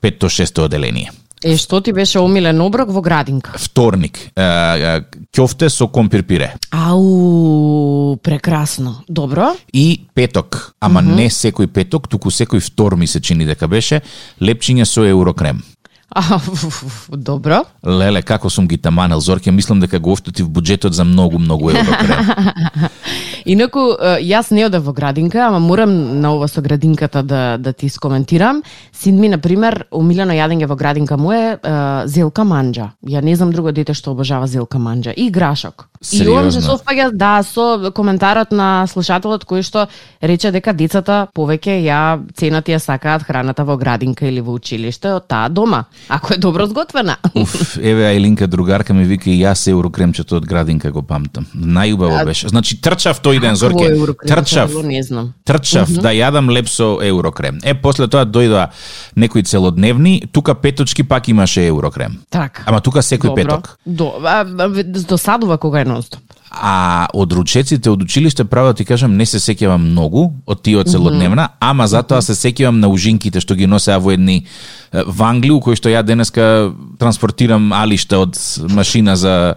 петто 0.00 0.28
шесто 0.28 0.64
оделение. 0.64 1.10
Е, 1.42 1.56
што 1.58 1.80
ти 1.80 1.92
беше 1.92 2.20
омилен 2.22 2.60
оброк 2.62 2.90
во 2.94 3.02
градинка? 3.02 3.56
Вторник, 3.58 4.18
е, 4.36 4.42
е, 4.42 4.92
ќофте 5.34 5.68
со 5.68 5.88
компир 5.88 6.22
пире. 6.22 6.52
Ау, 6.70 8.16
прекрасно. 8.22 9.02
Добро. 9.08 9.52
И 9.72 10.06
петок, 10.14 10.74
ама 10.80 11.02
не 11.02 11.26
секој 11.30 11.66
петок, 11.66 12.06
туку 12.08 12.30
секој 12.30 12.62
втор 12.62 12.94
ми 12.96 13.06
се 13.06 13.20
чини 13.20 13.46
дека 13.48 13.68
беше, 13.68 14.02
лепчиња 14.40 14.86
со 14.86 15.02
еурокрем. 15.02 15.62
А, 16.14 16.38
добро. 17.08 17.64
Леле, 17.86 18.22
како 18.22 18.50
сум 18.50 18.68
ги 18.68 18.78
таманел, 18.78 19.20
Зорке, 19.20 19.50
мислам 19.50 19.80
дека 19.80 19.98
го 19.98 20.12
оштетив 20.12 20.48
буџетот 20.48 20.92
за 20.92 21.04
многу, 21.04 21.38
многу 21.38 21.70
еурокрем. 21.72 22.90
Инаку, 23.44 23.96
јас 24.22 24.52
не 24.54 24.66
одев 24.66 24.84
во 24.86 24.92
градинка, 24.92 25.46
ама 25.48 25.58
морам 25.58 26.20
на 26.20 26.34
ова 26.36 26.48
со 26.48 26.62
градинката 26.62 27.22
да, 27.22 27.56
да 27.58 27.72
ти 27.72 27.88
скоментирам. 27.88 28.62
Син 28.92 29.18
ми, 29.20 29.28
например, 29.28 29.86
омилено 29.90 30.36
јадење 30.36 30.68
во 30.70 30.76
градинка 30.76 31.16
му 31.16 31.32
е, 31.32 31.56
зелка 32.06 32.44
манџа. 32.46 32.92
Ја 33.02 33.22
не 33.22 33.34
знам 33.36 33.52
друго 33.52 33.72
дете 33.72 33.94
што 33.94 34.12
обожава 34.12 34.46
зелка 34.46 34.78
манџа. 34.78 35.10
И 35.16 35.30
грашок. 35.30 35.88
И 36.02 36.28
он 36.28 36.50
се 36.50 36.60
Сериозно? 36.60 36.76
совпаѓа, 36.76 37.10
да, 37.14 37.42
со 37.42 37.92
коментарот 37.94 38.50
на 38.50 38.86
слушателот 38.86 39.44
кој 39.46 39.62
што 39.62 39.86
рече 40.20 40.50
дека 40.50 40.72
децата 40.74 41.28
повеќе 41.34 41.78
ја 41.82 42.18
ценат 42.34 42.66
ја 42.66 42.78
сакаат 42.82 43.22
храната 43.22 43.64
во 43.64 43.76
градинка 43.76 44.26
или 44.26 44.40
во 44.40 44.52
училиште 44.52 45.14
од 45.14 45.28
таа 45.28 45.48
дома, 45.48 45.84
ако 46.08 46.34
е 46.34 46.36
добро 46.36 46.66
сготвена. 46.66 47.16
Уф, 47.34 47.76
еве 47.76 48.02
Ајлинка 48.12 48.46
другарка 48.46 48.94
ми 48.94 49.04
вика 49.04 49.30
и 49.30 49.38
јас 49.42 49.68
еурокремчето 49.70 50.36
од 50.36 50.46
градинка 50.46 50.90
го 50.90 51.02
памтам. 51.02 51.46
Најубаво 51.56 52.24
беше. 52.24 52.48
Значи 52.48 52.80
трчав 52.80 53.22
тој 53.22 53.40
ден, 53.40 53.56
Зорке. 53.56 53.92
Еврокрем, 53.92 54.28
Трчав. 54.28 54.70
Не 54.84 55.02
знам. 55.02 55.32
Трчав 55.44 55.90
да 55.90 56.12
јадам 56.12 56.50
леп 56.50 56.68
со 56.68 56.98
еурокрем. 57.02 57.58
Е, 57.64 57.74
после 57.74 58.08
тоа 58.08 58.24
дојдоа 58.26 58.68
некои 59.16 59.42
целодневни, 59.42 60.22
тука 60.32 60.54
петочки 60.54 61.02
пак 61.02 61.28
имаше 61.28 61.66
еурокрем. 61.66 62.18
Така. 62.30 62.62
Ама 62.66 62.80
тука 62.80 63.02
секој 63.02 63.34
Добро. 63.34 63.42
петок. 63.42 63.78
До, 63.86 64.12
а, 64.24 64.44
досадува 64.84 65.58
кога 65.58 65.80
е 65.80 65.84
нонстоп. 65.84 66.20
А 66.54 67.06
од 67.16 67.32
ручеците 67.32 67.90
од 67.90 68.02
училиште 68.02 68.44
право 68.44 68.68
да 68.68 68.74
ти 68.74 68.84
кажам 68.84 69.16
не 69.16 69.26
се 69.26 69.40
сеќавам 69.40 69.88
многу 69.90 70.32
од 70.46 70.62
тие 70.62 70.76
од 70.76 70.90
целодневна, 70.92 71.48
ама 71.60 71.86
затоа 71.88 72.20
се 72.20 72.36
сеќавам 72.36 72.80
на 72.82 72.92
ужинките 72.92 73.40
што 73.40 73.56
ги 73.56 73.66
носеа 73.66 73.96
во 73.98 74.12
едни 74.12 74.44
вангли 74.92 75.50
у 75.50 75.60
кои 75.60 75.76
што 75.76 75.88
ја 75.88 76.02
денеска 76.04 76.72
транспортирам 77.00 77.72
алишта 77.72 78.20
од 78.20 78.36
машина 78.68 79.16
за 79.16 79.54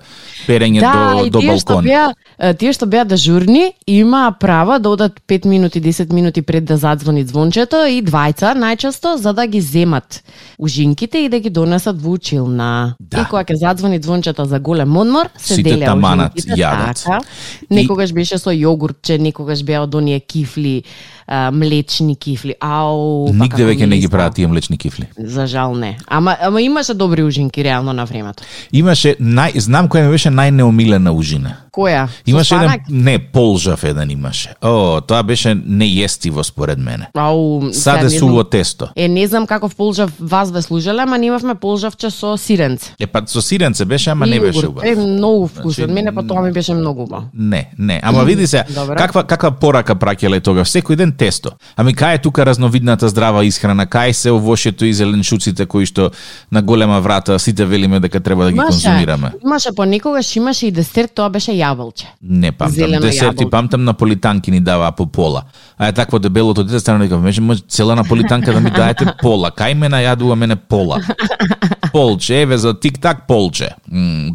перење 0.47 0.79
да, 0.79 0.93
до 0.93 1.29
до 1.29 1.39
тие 1.41 1.57
што 1.59 1.73
балкон. 1.75 1.85
беа, 1.89 2.05
е, 2.39 2.53
тие 2.53 2.71
што 2.73 2.87
беа 2.87 3.03
дежурни 3.03 3.73
имаа 3.87 4.31
право 4.39 4.79
да 4.79 4.89
одат 4.89 5.19
5 5.27 5.45
минути, 5.45 5.81
10 5.81 6.13
минути 6.13 6.41
пред 6.41 6.65
да 6.65 6.77
задзвони 6.77 7.25
звончето 7.25 7.83
и 7.89 7.99
двајца 8.05 8.55
најчесто 8.55 9.15
за 9.17 9.33
да 9.33 9.47
ги 9.47 9.61
земат 9.61 10.23
ужинките 10.57 11.25
и 11.25 11.29
да 11.29 11.39
ги 11.39 11.49
донесат 11.49 12.01
во 12.01 12.15
училна. 12.15 12.95
Да. 12.99 13.21
И 13.21 13.25
кога 13.25 13.43
ќе 13.43 13.59
задзвони 13.59 13.99
звончето 14.01 14.45
за 14.45 14.59
голем 14.59 14.97
одмор, 14.97 15.29
се 15.37 15.55
Сите 15.55 15.69
делеа 15.75 15.91
таманат 15.91 16.31
ужинките, 16.37 16.61
јадат. 16.61 16.84
Така. 16.93 17.21
Некогаш 17.69 18.13
беше 18.13 18.37
со 18.41 18.53
јогуртче, 18.53 19.17
некогаш 19.19 19.63
беа 19.65 19.83
од 19.85 19.95
оние 19.95 20.19
кифли, 20.19 20.83
а, 21.27 21.51
млечни 21.51 22.15
кифли. 22.15 22.55
Ау, 22.59 23.25
па 23.27 23.33
Нигде 23.33 23.63
веќе 23.65 23.85
не 23.85 23.97
ги 23.97 24.07
прават 24.07 24.35
тие 24.35 24.47
млечни 24.47 24.77
кифли. 24.77 25.07
За 25.17 25.47
жал 25.47 25.75
не. 25.75 25.97
Ама, 26.07 26.37
ама 26.41 26.61
имаше 26.61 26.93
добри 26.93 27.23
ужинки 27.23 27.63
реално 27.63 27.93
на 27.93 28.05
времето. 28.05 28.43
Имаше 28.71 29.15
нај 29.21 29.57
знам 29.59 29.89
која 29.89 30.05
ми 30.05 30.11
беше 30.11 30.29
најнеомилена 30.29 31.09
ужина. 31.09 31.55
Која? 31.71 32.07
Имаше 32.25 32.55
еден 32.55 32.71
не 32.89 33.19
полжав 33.19 33.83
еден 33.83 34.11
имаше. 34.11 34.53
О, 34.61 35.01
тоа 35.01 35.23
беше 35.23 35.55
неестиво 35.65 36.43
според 36.43 36.79
мене. 36.79 37.07
Ау, 37.17 37.61
сега 37.61 37.73
Саде 37.73 38.09
знам- 38.09 38.19
суво 38.19 38.43
тесто. 38.43 38.87
Е, 38.95 39.07
не 39.07 39.27
знам 39.27 39.47
каков 39.47 39.75
полжав 39.75 40.11
вас 40.19 40.51
ве 40.51 40.61
служеле, 40.61 41.01
ама 41.01 41.17
ние 41.17 41.27
имавме 41.27 41.55
полжавче 41.55 42.09
со 42.09 42.37
сиренце. 42.37 42.93
Е 42.99 43.07
па 43.07 43.21
со 43.27 43.41
сиренце 43.41 43.85
беше, 43.85 44.09
ама 44.09 44.27
И 44.27 44.29
не 44.29 44.39
беше 44.39 44.67
убав. 44.67 44.83
Е, 44.83 44.95
многу 44.95 45.47
вкусен. 45.47 45.85
Значи, 45.85 45.93
Мене 45.93 46.15
па 46.15 46.27
тоа 46.27 46.41
ми 46.41 46.51
беше 46.51 46.73
многу 46.73 47.03
убаво. 47.03 47.23
Не, 47.33 47.69
не. 47.79 47.99
Ама 48.03 48.23
види 48.23 48.47
се, 48.47 48.63
каква 48.97 49.23
каква 49.23 49.51
порака 49.51 49.95
праќале 49.95 50.43
тогаш 50.43 50.69
секој 50.69 50.95
ден 50.95 51.14
тесто. 51.17 51.51
Ами 51.75 51.93
кај 51.95 52.15
е 52.15 52.17
тука 52.17 52.45
разновидната 52.45 53.09
здрава 53.09 53.43
исхрана, 53.45 53.85
кај 53.87 54.11
се 54.11 54.31
овошето 54.31 54.85
и 54.85 54.93
зеленчуците 54.93 55.65
кои 55.65 55.85
што 55.85 56.11
на 56.51 56.61
голема 56.61 57.01
врата 57.01 57.39
сите 57.39 57.65
велиме 57.65 57.99
дека 57.99 58.19
треба 58.19 58.45
да 58.45 58.51
ги 58.51 58.57
конзумираме. 58.59 59.31
имаше 59.43 59.69
понекогаш 59.75 60.35
имаше 60.35 60.67
и 60.67 60.71
десерт, 60.71 61.11
тоа 61.15 61.29
беше 61.29 61.51
јаболче. 61.51 62.05
Не 62.21 62.51
памтам. 62.51 62.75
Зелено 62.75 63.01
Десерти 63.01 63.43
јаболче. 63.45 63.49
памтам 63.49 63.83
наполитанки 63.83 64.51
ни 64.51 64.59
даваа 64.59 64.91
по 64.91 65.05
пола. 65.05 65.43
А 65.77 65.87
е 65.87 65.93
такво 65.93 66.19
дебелото 66.19 66.63
дете 66.63 66.79
стана 66.79 66.99
дека 66.99 67.17
може 67.17 67.61
цела 67.69 67.95
наполитанка 67.95 68.53
да 68.53 68.59
ми 68.59 68.71
даете 68.71 69.05
пола. 69.21 69.51
Кај 69.51 69.73
ме 69.73 69.89
најадува 69.89 70.35
мене 70.35 70.55
пола. 70.55 71.01
Полче, 71.95 72.41
еве 72.41 72.57
за 72.57 72.73
тик-так 72.73 73.23
полче. 73.27 73.69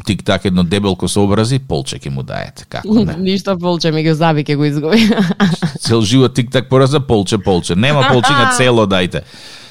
Тик-так 0.06 0.44
едно 0.44 0.62
дебелко 0.64 1.08
со 1.08 1.20
образи, 1.20 1.58
полче 1.58 1.98
ќе 2.00 2.08
му 2.08 2.22
даете. 2.24 2.64
Како 2.64 3.04
не? 3.04 3.16
Ништо 3.26 3.58
полче 3.58 3.92
ми 3.92 4.00
го 4.04 4.14
заби 4.14 4.44
ке 4.44 4.56
го 4.56 4.64
изгуби. 4.64 5.10
Цел 5.80 6.00
живот 6.00 6.32
тик-так 6.34 6.68
пораза 6.68 7.00
полче, 7.00 7.36
полче. 7.38 7.76
Нема 7.76 8.08
полчиња 8.08 8.56
цело 8.56 8.86
дајте. 8.88 9.20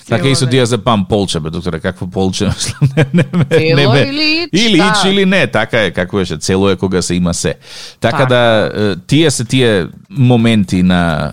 Така 0.09 0.29
и 0.29 0.35
со 0.35 0.45
не. 0.45 0.51
дија 0.51 0.63
за 0.69 0.77
пам 0.77 1.05
полче, 1.05 1.39
бе, 1.39 1.49
докторе, 1.49 1.79
какво 1.79 2.07
полче? 2.07 2.45
Мислам, 2.53 2.89
не, 2.97 3.05
не, 3.13 3.45
Цело 3.49 3.75
не, 3.75 3.87
ме- 3.87 4.09
или 4.09 4.43
ич, 4.43 4.49
Или 4.53 4.77
да. 4.77 4.93
ич 4.93 5.05
или 5.05 5.25
не, 5.25 5.47
така 5.47 5.83
е, 5.83 5.91
како 5.91 6.17
беше, 6.17 6.37
цело 6.37 6.69
е 6.69 6.75
кога 6.75 7.01
се 7.01 7.15
има 7.15 7.33
се. 7.33 7.55
Така 7.99 8.25
да, 8.25 8.95
тие 9.07 9.31
се 9.31 9.45
тие 9.45 9.87
моменти 10.09 10.83
на 10.83 11.31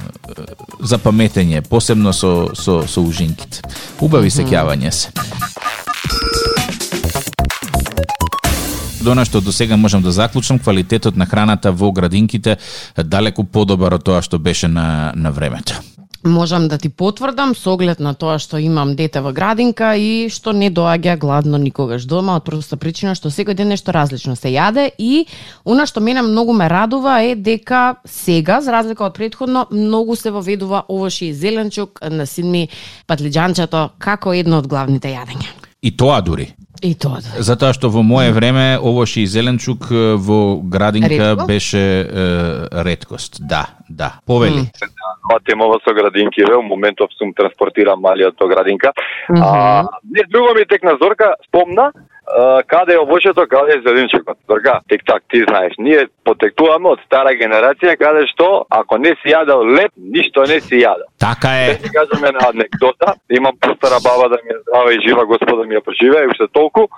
запаметење, 0.80 1.68
посебно 1.68 2.12
со, 2.12 2.48
со, 2.54 2.82
со 2.88 3.00
ужинките. 3.00 3.60
Убави 4.00 4.30
сеќавање 4.30 4.90
се. 4.90 5.08
Дона 9.06 9.22
што 9.22 9.38
до 9.40 9.52
сега 9.54 9.76
можам 9.76 10.02
да 10.02 10.10
заклучам, 10.10 10.58
квалитетот 10.58 11.16
на 11.16 11.26
храната 11.30 11.70
во 11.70 11.92
градинките 11.94 12.56
далеку 12.98 13.44
подобар 13.44 13.94
од 13.94 14.02
тоа 14.02 14.18
што 14.18 14.40
беше 14.42 14.66
на, 14.66 15.12
на 15.14 15.30
времето. 15.30 15.78
Можам 16.24 16.66
да 16.66 16.74
ти 16.78 16.88
потврдам 16.88 17.54
со 17.54 17.76
оглед 17.76 18.00
на 18.02 18.16
тоа 18.18 18.40
што 18.42 18.58
имам 18.58 18.96
дете 18.98 19.20
во 19.22 19.30
градинка 19.30 19.92
и 19.94 20.26
што 20.26 20.50
не 20.50 20.72
доаѓа 20.74 21.14
гладно 21.22 21.54
никогаш 21.54 22.02
дома 22.02 22.34
од 22.40 22.44
проста 22.48 22.74
причина 22.76 23.14
што 23.14 23.30
секој 23.30 23.54
ден 23.54 23.70
нешто 23.70 23.94
различно 23.94 24.34
се 24.34 24.50
јаде 24.50 24.88
и 24.98 25.28
она 25.62 25.86
што 25.86 26.02
мене 26.02 26.26
многу 26.26 26.50
ме 26.52 26.66
радува 26.66 27.20
е 27.22 27.36
дека 27.36 28.02
сега 28.02 28.58
за 28.60 28.74
разлика 28.74 29.06
од 29.06 29.14
предходно 29.14 29.68
многу 29.70 30.16
се 30.16 30.34
воведува 30.34 30.82
овошје 30.90 31.30
и 31.30 31.32
зеленчук 31.32 32.02
на 32.10 32.26
сидми 32.26 32.66
патлиџанчето 33.06 33.90
како 33.98 34.34
едно 34.34 34.58
од 34.58 34.66
главните 34.66 35.14
јадења. 35.14 35.65
И 35.82 35.96
тоа 35.96 36.20
дури. 36.22 36.54
И 36.82 36.94
тоа 36.94 37.20
да. 37.20 37.42
Затоа 37.42 37.72
што 37.72 37.88
во 37.88 38.02
мое 38.02 38.32
време 38.32 38.76
овоши 38.76 39.22
и 39.24 39.26
зеленчук 39.26 39.88
во 39.90 40.60
градинка 40.60 41.34
Ретко? 41.34 41.46
беше 41.46 41.78
е, 41.78 42.82
редкост. 42.84 43.40
Да, 43.40 43.68
да. 43.88 44.20
Повели. 44.26 44.70
темова 45.44 45.78
со 45.84 45.94
градинкиве, 45.94 46.56
у 46.56 46.62
моментов 46.62 47.10
сум 47.18 47.32
транспортирам 47.34 48.00
малиот 48.00 48.36
до 48.36 48.48
градинка. 48.48 48.92
А, 49.28 49.88
не 50.04 50.22
друго 50.28 50.54
ми 50.54 50.66
тек 50.66 50.82
на 50.82 50.96
Зорка 51.00 51.34
спомна, 51.48 51.92
каде 52.66 52.94
е 52.94 52.98
овошето, 52.98 53.46
каде 53.48 53.72
е 53.78 53.82
зеленчукот. 53.86 54.38
Зорка, 54.50 54.80
тек 54.88 55.02
так, 55.06 55.22
ти 55.30 55.44
знаеш, 55.48 55.72
ние 55.78 56.08
потекуваме 56.24 56.88
од 56.88 57.00
стара 57.06 57.30
генерација 57.38 57.96
каде 57.98 58.26
што 58.26 58.66
ако 58.70 58.98
не 58.98 59.14
си 59.22 59.32
јадел 59.34 59.62
леп, 59.76 59.92
ништо 59.96 60.42
не 60.42 60.60
си 60.60 60.82
јадел. 60.82 61.06
Така 61.18 61.48
Е. 61.48 61.78
ти 61.78 61.90
кажам 61.90 62.24
една 62.24 62.48
анекдота, 62.48 63.14
имам 63.30 63.54
постара 63.60 63.98
баба 64.02 64.28
да 64.28 64.38
ми 64.44 64.50
е 64.50 64.60
здрава 64.62 64.94
и 64.94 65.00
жива 65.08 65.26
Господа 65.26 65.64
ми 65.64 65.74
ја 65.74 65.84
преживее 65.84 66.28
уште 66.28 66.48
толку. 66.52 66.88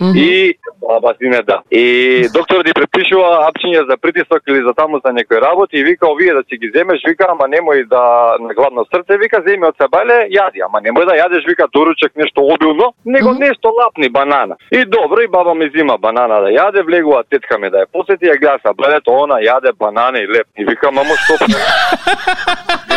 И 0.00 0.58
баба 0.88 1.14
си 1.18 1.28
не 1.28 1.42
да. 1.42 1.62
И 1.70 2.28
доктор 2.34 2.64
ти 2.64 2.72
препишува 2.74 3.48
апчиња 3.48 3.86
за 3.90 3.96
притисок 3.96 4.42
или 4.48 4.62
за 4.62 4.74
таму 4.74 5.00
за 5.04 5.12
некој 5.12 5.40
работи 5.40 5.76
и 5.76 5.84
вика 5.84 6.08
овие 6.08 6.34
да 6.34 6.42
си 6.48 6.56
ги 6.56 6.70
земеш, 6.74 7.02
вика 7.06 7.26
ама 7.30 7.48
немој 7.48 7.86
да 7.88 8.36
на 8.40 8.54
гладно 8.54 8.84
срце, 8.90 9.18
вика 9.18 9.42
земи 9.46 9.66
од 9.66 9.76
себале, 9.80 10.28
јади, 10.30 10.64
ама 10.64 10.80
немој 10.84 11.06
да 11.08 11.16
јадеш 11.18 11.46
вика 11.48 11.68
доручек 11.72 12.12
нешто 12.16 12.42
обилно, 12.42 12.92
него 13.04 13.34
нешто 13.34 13.68
лапни 13.68 14.08
банана. 14.08 14.56
И 14.70 14.84
добро 14.84 15.20
и 15.22 15.28
баба 15.28 15.54
ми 15.54 15.70
зима 15.74 15.98
банана 15.98 16.40
да 16.40 16.50
јаде, 16.52 16.84
влегува 16.84 17.24
тетка 17.30 17.58
ми 17.58 17.70
да 17.70 17.84
ја 17.84 17.86
посети, 17.92 18.26
ја 18.26 18.38
гледа 18.38 18.58
сабалето, 18.62 19.12
она 19.24 19.40
јаде 19.40 19.72
банана 19.72 20.18
и 20.18 20.26
леп. 20.26 20.46
И 20.56 20.64
вика 20.64 20.90
мамо 20.90 21.14
што 21.24 21.38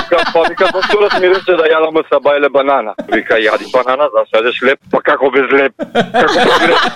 Вика, 0.08 0.24
па 0.34 0.42
вика 0.50 0.68
докторот 0.74 1.20
ми 1.22 1.28
рече 1.28 1.56
да 1.60 1.66
јадам 1.68 1.98
са 2.10 2.20
бајле 2.24 2.50
банана. 2.50 2.94
Вика 3.12 3.36
јади 3.36 3.68
банана, 3.74 4.08
за 4.14 4.24
седеш 4.32 4.62
леп, 4.64 4.80
па 4.92 5.02
како 5.02 5.30
без 5.32 5.52
леп? 5.52 5.74
Како 5.78 6.34
без 6.34 6.62
леп? 6.70 6.87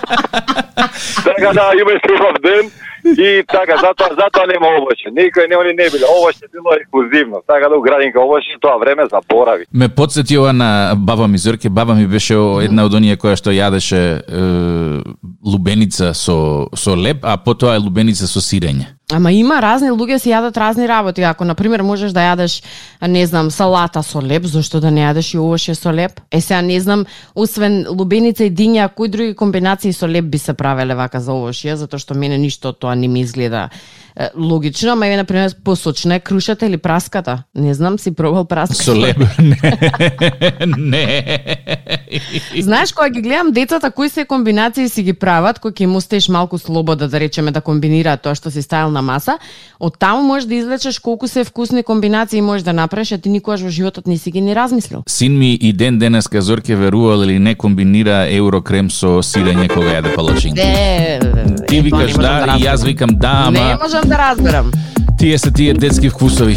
Така 1.24 1.52
да, 1.52 1.72
имај 1.76 1.98
убав 2.14 2.36
ден 2.42 2.70
и 3.04 3.42
така, 3.48 3.76
затоа 3.82 4.14
затоа 4.14 4.46
нема 4.46 4.68
овоше. 4.78 5.10
Никој 5.10 5.48
не 5.48 5.56
они 5.56 5.72
не 5.74 5.88
биле. 5.90 6.06
Овоше 6.06 6.46
било 6.52 6.74
ексклузивно. 6.76 7.42
Така 7.46 7.68
да 7.68 7.76
у 7.76 7.82
градинка 7.82 8.20
овоше 8.20 8.58
тоа 8.60 8.78
време 8.78 9.06
заборави. 9.10 9.64
Ме 9.72 9.88
подсети 9.88 10.38
ова 10.38 10.52
на 10.52 10.94
баба 10.96 11.28
ми 11.28 11.38
Зорке. 11.38 11.68
Баба 11.68 11.94
ми 11.94 12.06
беше 12.06 12.34
една 12.62 12.84
од 12.86 12.94
оние 12.94 13.16
која 13.16 13.36
што 13.36 13.50
јадеше 13.50 14.22
е, 14.22 14.42
лубеница 15.44 16.14
со, 16.14 16.68
со 16.74 16.96
леп, 16.96 17.24
а 17.26 17.36
потоа 17.36 17.74
е 17.74 17.82
лубеница 17.82 18.26
со 18.26 18.40
сирење. 18.40 18.94
Ама 19.12 19.32
има 19.32 19.60
разни 19.60 19.90
луѓе 19.92 20.16
се 20.18 20.30
јадат 20.30 20.56
разни 20.56 20.86
работи. 20.88 21.22
Ако 21.22 21.44
на 21.44 21.54
пример 21.54 21.82
можеш 21.84 22.14
да 22.16 22.24
јадеш, 22.24 22.62
не 23.06 23.26
знам, 23.26 23.50
салата 23.50 24.02
со 24.02 24.22
леп, 24.24 24.46
зошто 24.48 24.80
да 24.80 24.90
не 24.90 25.04
јадеш 25.04 25.34
и 25.34 25.38
овоше 25.38 25.74
со 25.74 25.92
леп? 25.92 26.20
Е 26.30 26.40
сега 26.40 26.62
не 26.62 26.80
знам, 26.80 27.04
освен 27.34 27.84
лубеница 27.90 28.44
и 28.44 28.50
диња, 28.50 28.88
кои 28.88 29.08
други 29.08 29.34
комбинации 29.34 29.92
со 29.92 30.08
леп 30.08 30.24
би 30.32 30.38
се 30.38 30.54
правеле 30.54 30.94
вака 30.94 31.20
за 31.20 31.36
овошје, 31.36 31.76
затоа 31.76 32.00
што 32.00 32.14
мене 32.14 32.38
ништо 32.38 32.72
тоа 32.72 32.94
не 32.96 33.08
ми 33.08 33.20
изгледа 33.20 33.68
логично, 34.36 34.92
ама 34.92 35.06
е 35.06 35.16
на 35.16 35.24
пример 35.24 35.54
посочна 35.64 36.14
е 36.14 36.20
крушата 36.20 36.66
или 36.66 36.76
праската. 36.76 37.42
Не 37.54 37.74
знам, 37.74 37.98
си 37.98 38.14
пробал 38.14 38.44
праска 38.44 38.74
Со 38.74 38.96
леп, 38.96 39.16
не, 39.38 39.58
не. 40.78 41.36
Знаеш, 42.60 42.92
кога 42.92 43.10
ги 43.10 43.20
гледам 43.20 43.52
децата 43.52 43.90
кои 43.90 44.08
се 44.08 44.24
комбинации 44.24 44.88
си 44.88 45.02
ги 45.02 45.12
прават, 45.12 45.58
кои 45.58 45.72
ќе 45.72 45.82
им 45.82 45.96
оставиш 45.96 46.28
малку 46.28 46.58
слобода 46.58 47.08
да 47.08 47.20
речеме 47.20 47.50
да 47.50 47.60
комбинираат 47.60 48.22
тоа 48.22 48.34
што 48.34 48.50
си 48.50 48.62
ставил 48.62 48.90
на 48.92 49.02
маса, 49.02 49.38
од 49.80 49.98
таму 49.98 50.22
можеш 50.22 50.48
да 50.48 50.54
извлечеш 50.54 50.98
колку 50.98 51.28
се 51.28 51.44
вкусни 51.44 51.82
комбинации 51.82 52.40
можеш 52.40 52.62
да 52.62 52.72
направиш, 52.72 53.12
а 53.12 53.18
ти 53.18 53.28
никогаш 53.28 53.60
во 53.60 53.68
животот 53.68 54.06
не 54.06 54.18
си 54.18 54.30
ги 54.30 54.40
ни 54.40 54.54
размислил. 54.54 55.02
Син 55.08 55.38
ми 55.38 55.54
и 55.54 55.72
ден 55.72 55.98
денеска 55.98 56.42
Зорке 56.42 56.76
верувал 56.76 57.22
или 57.24 57.38
не 57.38 57.54
комбинира 57.54 58.26
еврокрем 58.28 58.90
со 58.90 59.22
сирење 59.22 59.68
кога 59.72 59.98
јаде 59.98 60.14
палачинки. 60.14 60.60
Ти 61.68 61.80
викаш 61.80 62.16
можам 62.16 62.22
да, 62.22 62.56
и 62.58 62.64
јас 62.64 62.84
викам 62.84 63.10
да, 63.16 63.48
ама 63.48 63.78
можам 64.04 64.08
да 64.08 64.30
разберам. 64.30 64.70
тие 65.18 65.38
се 65.38 65.52
тие 65.52 65.74
детски 65.74 66.08
вкусови. 66.10 66.56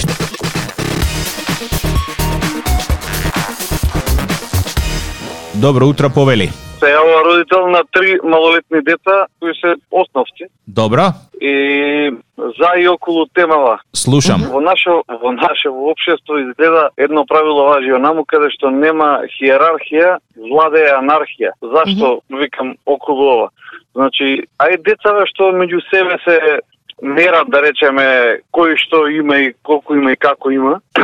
Добро 5.55 5.85
утро, 5.85 6.09
повели. 6.09 6.49
Се 6.79 6.85
јава 6.91 7.23
родител 7.25 7.67
на 7.67 7.81
три 7.91 8.19
малолетни 8.23 8.81
деца 8.83 9.25
кои 9.39 9.53
се 9.55 9.75
основци 9.91 10.45
Добро, 10.67 11.13
и 11.41 12.11
за 12.37 12.81
и 12.81 12.87
околу 12.87 13.25
темава. 13.33 13.79
слушам. 13.93 14.41
Во 14.51 14.61
наше 14.61 14.89
во 14.89 15.31
наше 15.31 15.69
во 15.69 15.91
општество 15.91 16.37
изгледа 16.39 16.89
едно 16.97 17.25
правило 17.25 17.63
важи 17.63 17.93
онаму 17.93 18.25
каде 18.25 18.49
што 18.51 18.69
нема 18.69 19.21
хиерархија, 19.39 20.19
владее 20.35 20.91
анархија. 20.99 21.51
Зашто 21.61 22.21
викам 22.29 22.75
околу 22.85 23.25
ова? 23.31 23.49
Значи, 23.95 24.43
ај 24.59 24.77
децата 24.83 25.25
што 25.31 25.51
меѓу 25.55 25.79
себе 25.89 26.19
се 26.27 26.59
мерат, 27.05 27.49
да 27.49 27.61
речеме, 27.61 28.05
кој 28.53 28.75
што 28.81 29.05
има 29.07 29.37
и 29.37 29.53
колку 29.63 29.95
има 29.95 30.11
и 30.11 30.17
како 30.17 30.51
има, 30.51 30.79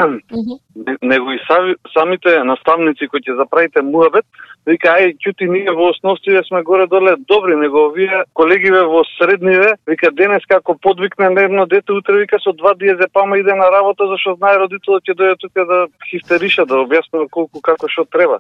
Не- 0.76 0.98
него 1.02 1.32
и 1.32 1.40
сами, 1.48 1.76
самите 1.94 2.44
наставници 2.44 3.08
кои 3.08 3.22
ќе 3.22 3.36
заправите 3.38 3.82
муабет, 3.82 4.26
вика, 4.66 4.96
ај, 4.98 5.16
ќути, 5.22 5.48
ние 5.50 5.72
во 5.76 5.90
основствие 5.92 6.44
сме 6.48 6.62
горе-доле 6.64 7.16
добри, 7.28 7.56
него 7.56 7.88
овие 7.90 8.24
колегиве 8.34 8.84
во 8.90 9.04
средниве, 9.18 9.76
вика, 9.88 10.12
денес 10.12 10.46
како 10.48 10.76
подвикне 10.82 11.30
на 11.30 11.48
едно 11.48 11.66
дете, 11.66 11.94
утре 11.94 12.22
вика 12.22 12.40
со 12.40 12.54
два 12.54 12.74
диезепама 12.76 13.40
иде 13.40 13.56
на 13.56 13.72
работа, 13.72 14.08
зашто 14.08 14.36
знае 14.38 14.60
родителот 14.62 15.04
ќе 15.08 15.18
дојде 15.18 15.36
тука 15.40 15.66
да 15.66 15.80
хистериша, 16.10 16.66
да 16.66 16.84
објаснува 16.86 17.30
колку 17.30 17.62
како 17.62 17.90
што 17.90 18.06
треба. 18.06 18.40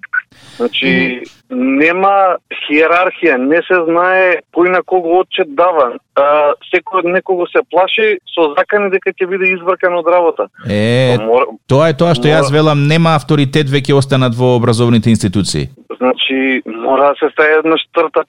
Значи, 0.58 1.24
нема 1.50 2.38
хиерархија, 2.66 3.38
не 3.38 3.62
се 3.68 3.82
знае 3.88 4.42
кој 4.56 4.72
на 4.78 4.84
кого 4.84 5.22
отчет 5.22 5.56
дава. 5.56 5.98
А, 6.16 6.54
секој 6.68 7.02
од 7.02 7.06
некого 7.08 7.48
се 7.48 7.64
плаши 7.72 8.20
со 8.28 8.52
закани 8.58 8.92
дека 8.92 9.14
ќе 9.16 9.28
биде 9.32 9.54
избркан 9.56 9.96
од 9.96 10.08
работа. 10.12 10.50
Е, 10.68 11.18
Мора, 11.24 11.56
тоа 11.72 11.90
е 11.92 11.96
тоа 11.98 12.16
што 12.18 12.28
јас 12.28 12.52
велам, 12.52 12.84
нема 12.88 13.16
авторитет 13.16 13.72
веќе 13.72 13.96
останат 13.96 14.36
во 14.36 14.56
образовните 14.58 15.10
институции. 15.10 15.70
Значи, 16.02 16.11
Znaczy, 16.12 16.62
мора 16.82 17.14
да 17.14 17.16
се 17.20 17.32
стае 17.34 17.60
една 17.60 17.78
штрта. 17.78 18.24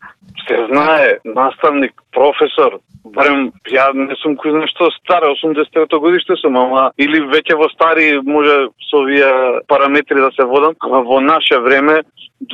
Се 0.49 0.66
знае, 0.71 1.18
наставник, 1.25 1.92
професор, 2.12 2.78
барем 3.04 3.50
ја 3.68 3.90
не 3.94 4.14
сум 4.23 4.37
кој 4.40 4.54
знае 4.54 4.71
што 4.73 4.90
стар, 4.99 5.26
83 5.28 5.99
годиште 5.99 6.37
сум, 6.40 6.56
ама 6.56 6.90
или 6.99 7.23
веќе 7.32 7.59
во 7.59 7.68
стари 7.73 8.21
може 8.25 8.68
со 8.90 9.02
овие 9.02 9.62
параметри 9.68 10.21
да 10.21 10.30
се 10.37 10.44
водам, 10.44 10.75
ама 10.80 11.02
во 11.02 11.21
наше 11.21 11.59
време 11.59 12.02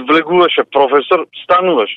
влегуваше 0.08 0.64
професор, 0.72 1.26
стануваш, 1.44 1.90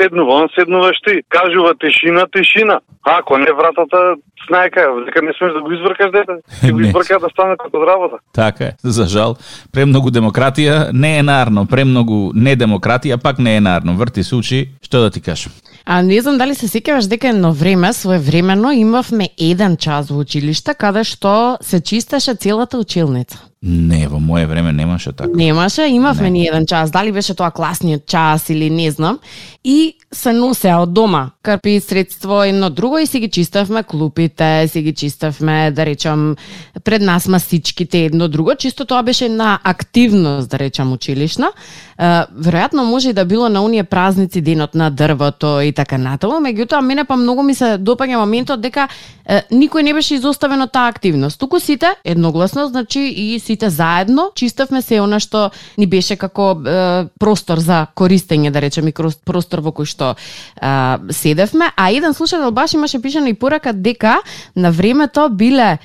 седнува, 0.00 0.34
он 0.34 0.48
седнуваш 0.58 0.96
ти, 1.06 1.22
кажува 1.28 1.74
тишина, 1.74 2.26
тишина. 2.32 2.80
А 3.06 3.18
ако 3.18 3.38
не 3.38 3.52
вратата, 3.52 4.16
знае 4.48 4.70
кај, 4.70 5.04
дека 5.06 5.22
не 5.22 5.32
смеш 5.38 5.52
да 5.52 5.60
го 5.62 5.72
избркаш 5.72 6.10
дете, 6.12 6.38
ќе 6.62 6.72
го 6.72 6.80
избркаш 6.80 7.20
да 7.22 7.30
стане 7.30 7.56
како 7.56 7.86
работа. 7.86 8.18
Така 8.34 8.64
е. 8.64 8.72
За 8.82 9.06
жал, 9.06 9.36
премногу 9.72 10.10
демократија 10.10 10.90
не 10.92 11.18
е 11.18 11.22
нарно, 11.22 11.66
премногу 11.70 12.32
недемократија 12.34 13.20
пак 13.22 13.35
не 13.38 13.56
е 13.56 13.60
нарно. 13.60 13.96
Врти 13.96 14.24
се 14.24 14.34
учи, 14.34 14.68
што 14.82 15.00
да 15.00 15.10
ти 15.10 15.20
кажам. 15.20 15.52
А 15.86 16.02
не 16.02 16.20
знам 16.20 16.38
дали 16.38 16.54
се 16.58 16.66
сеќаваш 16.66 17.06
дека 17.06 17.28
едно 17.30 17.52
време, 17.54 17.92
своевремено, 17.94 18.72
имавме 18.74 19.28
еден 19.38 19.76
час 19.76 20.10
во 20.10 20.18
училиште 20.24 20.74
каде 20.74 21.04
што 21.06 21.58
се 21.62 21.80
чистеше 21.80 22.34
целата 22.34 22.78
училница. 22.78 23.38
Не, 23.62 24.06
во 24.08 24.18
мое 24.20 24.46
време 24.46 24.72
немаше 24.72 25.12
така. 25.12 25.30
Немаше, 25.34 25.86
имавме 25.88 26.30
Не. 26.30 26.30
ни 26.30 26.46
еден 26.46 26.66
час, 26.66 26.90
дали 26.90 27.12
беше 27.12 27.34
тоа 27.34 27.50
класниот 27.50 28.06
час 28.06 28.50
или 28.50 28.70
не 28.70 28.90
знам, 28.90 29.18
и 29.64 29.96
се 30.12 30.32
носеа 30.32 30.78
од 30.82 30.92
дома 30.92 31.30
карпи 31.42 31.80
средство 31.80 32.44
едно 32.44 32.70
друго 32.70 32.98
и 32.98 33.06
си 33.06 33.20
ги 33.20 33.28
чиставме 33.28 33.82
клупите, 33.82 34.68
си 34.68 34.82
ги 34.82 34.92
чиставме, 34.94 35.70
да 35.70 35.86
речам, 35.86 36.36
пред 36.84 37.02
нас 37.02 37.28
масичките 37.28 37.98
едно 37.98 38.28
друго, 38.28 38.54
чисто 38.58 38.84
тоа 38.84 39.02
беше 39.02 39.24
една 39.24 39.58
активност, 39.64 40.50
да 40.50 40.58
речам, 40.58 40.92
училишна. 40.92 41.50
Веројатно 41.98 42.84
може 42.84 43.10
и 43.10 43.12
да 43.12 43.24
било 43.24 43.48
на 43.48 43.64
оние 43.64 43.84
празници 43.84 44.40
денот 44.40 44.74
на 44.74 44.90
дрвото 44.90 45.60
и 45.60 45.72
така 45.76 45.98
натаму, 46.00 46.40
меѓутоа 46.44 46.80
мене 46.80 47.04
па 47.04 47.16
многу 47.20 47.44
ми 47.46 47.54
се 47.54 47.76
допаѓа 47.78 48.20
моментот 48.22 48.62
дека 48.64 48.88
е, 48.88 49.42
никој 49.52 49.84
не 49.84 49.94
беше 49.96 50.16
изоставен 50.16 50.62
од 50.64 50.72
таа 50.72 50.88
активност. 50.92 51.38
Туку 51.40 51.60
сите 51.60 51.92
едногласно, 52.04 52.66
значи 52.72 53.00
и 53.00 53.38
сите 53.40 53.70
заедно 53.70 54.30
чиставме 54.34 54.82
се 54.82 55.00
она 55.00 55.20
што 55.20 55.50
ни 55.78 55.86
беше 55.86 56.16
како 56.16 56.52
е, 56.56 57.06
простор 57.20 57.60
за 57.60 57.86
користење, 57.96 58.50
да 58.50 58.62
речеме, 58.64 58.94
простор 59.24 59.60
во 59.60 59.74
кој 59.76 59.90
што 59.90 60.14
е, 60.14 61.12
седевме, 61.12 61.70
а 61.76 61.90
еден 61.90 62.14
слушател 62.14 62.50
баш 62.50 62.74
имаше 62.74 63.02
пишано 63.02 63.28
и 63.28 63.34
порака 63.34 63.72
дека 63.72 64.18
на 64.56 64.72
времето 64.72 65.28
биле 65.30 65.76
е, 65.76 65.78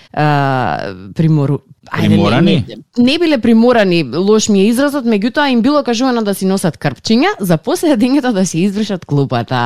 примору 1.13 1.59
Ајде, 1.89 2.07
Приморани? 2.07 2.65
Не, 2.67 2.75
не, 2.97 3.11
не 3.11 3.17
биле 3.19 3.37
приморани, 3.41 4.03
лош 4.03 4.49
ми 4.53 4.59
е 4.61 4.67
изразот, 4.69 5.05
меѓутоа 5.05 5.47
им 5.49 5.63
било 5.65 5.81
кажувано 5.83 6.21
да 6.21 6.35
си 6.37 6.45
носат 6.45 6.77
крпчиња, 6.77 7.31
за 7.39 7.57
после 7.57 7.95
дењето 7.97 8.29
да 8.33 8.45
си 8.45 8.59
избришат 8.61 9.05
клупата. 9.05 9.57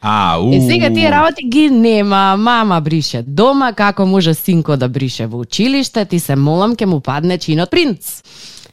А, 0.00 0.40
у. 0.40 0.54
Е, 0.54 0.60
сега 0.60 0.88
тие 0.88 1.10
работи 1.10 1.44
ги 1.44 1.68
нема, 1.70 2.36
мама 2.38 2.80
брише 2.80 3.22
дома, 3.26 3.72
како 3.72 4.06
може 4.06 4.34
синко 4.34 4.76
да 4.76 4.88
брише 4.88 5.26
во 5.26 5.44
училиште, 5.44 6.04
ти 6.04 6.18
се 6.18 6.36
молам 6.36 6.76
ке 6.76 6.86
му 6.86 7.00
падне 7.00 7.38
чинот 7.38 7.70
принц. 7.70 8.22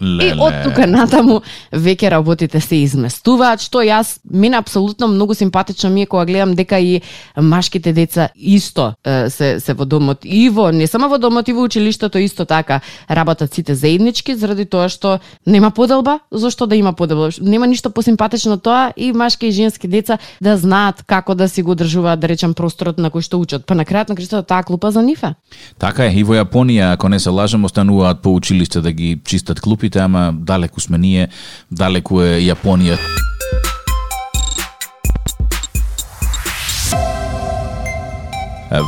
И 0.02 0.06
Леле. 0.06 0.36
од 0.40 0.54
тука 0.64 0.88
натаму 0.88 1.42
веќе 1.72 2.10
работите 2.10 2.60
се 2.62 2.82
изместуваат, 2.84 3.62
што 3.62 3.82
јас 3.82 4.20
мене 4.24 4.58
апсолутно 4.58 5.08
многу 5.08 5.34
симпатично 5.34 5.90
ми 5.90 6.02
е 6.02 6.06
кога 6.06 6.26
гледам 6.26 6.56
дека 6.56 6.80
и 6.80 7.02
машките 7.36 7.94
деца 7.94 8.30
исто 8.36 8.94
се 9.30 9.60
се 9.60 9.74
во 9.74 9.86
домот 9.86 10.26
и 10.26 10.50
во 10.50 10.72
не 10.72 10.88
само 10.88 11.10
во 11.10 11.18
домот 11.18 11.48
и 11.48 11.54
во 11.54 11.64
училиштето 11.64 12.20
исто 12.20 12.46
така 12.46 12.82
работат 13.10 13.54
сите 13.54 13.76
заеднички 13.76 14.36
заради 14.36 14.66
тоа 14.66 14.90
што 14.90 15.20
нема 15.46 15.72
поделба, 15.72 16.20
зошто 16.32 16.68
да 16.68 16.76
има 16.76 16.94
поделба? 16.94 17.30
Нема 17.42 17.68
ништо 17.68 17.90
посимпатично 17.90 18.58
тоа 18.58 18.94
и 18.98 19.12
машки 19.14 19.48
и 19.48 19.52
женски 19.52 19.88
деца 19.88 20.18
да 20.42 20.58
знаат 20.58 21.04
како 21.06 21.36
да 21.36 21.50
си 21.50 21.62
го 21.62 21.72
одржуваат 21.72 22.20
да 22.20 22.28
речем 22.28 22.54
просторот 22.54 22.98
на 22.98 23.12
кој 23.12 23.22
што 23.22 23.40
учат. 23.40 23.66
Па 23.66 23.76
на 23.76 23.86
крајот 23.86 24.10
на 24.10 24.16
крајштото 24.16 24.48
таа 24.48 24.64
клупа 24.64 24.92
за 24.92 25.02
нив 25.02 25.24
е. 25.24 25.34
Така 25.78 26.08
е, 26.08 26.14
и 26.20 26.24
во 26.24 26.38
Јапонија, 26.38 26.94
ако 26.94 27.10
не 27.10 27.20
се 27.20 27.30
лажам, 27.30 27.66
остануваат 27.66 28.22
по 28.22 28.34
училиште 28.36 28.82
да 28.82 28.92
ги 28.92 29.20
чистат 29.26 29.60
клупите, 29.88 30.00
ама 30.00 30.34
далеку 30.34 30.82
сме 30.82 30.98
ние, 30.98 31.30
далеку 31.72 32.22
е 32.22 32.42
Јапонија. 32.42 32.98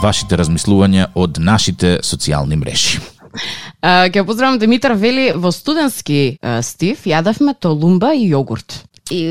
Вашите 0.04 0.36
размислувања 0.36 1.08
од 1.16 1.40
нашите 1.40 2.00
социјални 2.04 2.58
мрежи. 2.60 3.00
А, 3.82 4.10
Ќе 4.12 4.26
поздравам 4.26 4.60
Димитар 4.60 4.92
Вели 4.94 5.32
во 5.36 5.52
студентски 5.52 6.38
стив 6.62 7.06
јадавме 7.08 7.56
толумба 7.60 8.12
и 8.14 8.28
јогурт. 8.28 8.84
И 9.10 9.24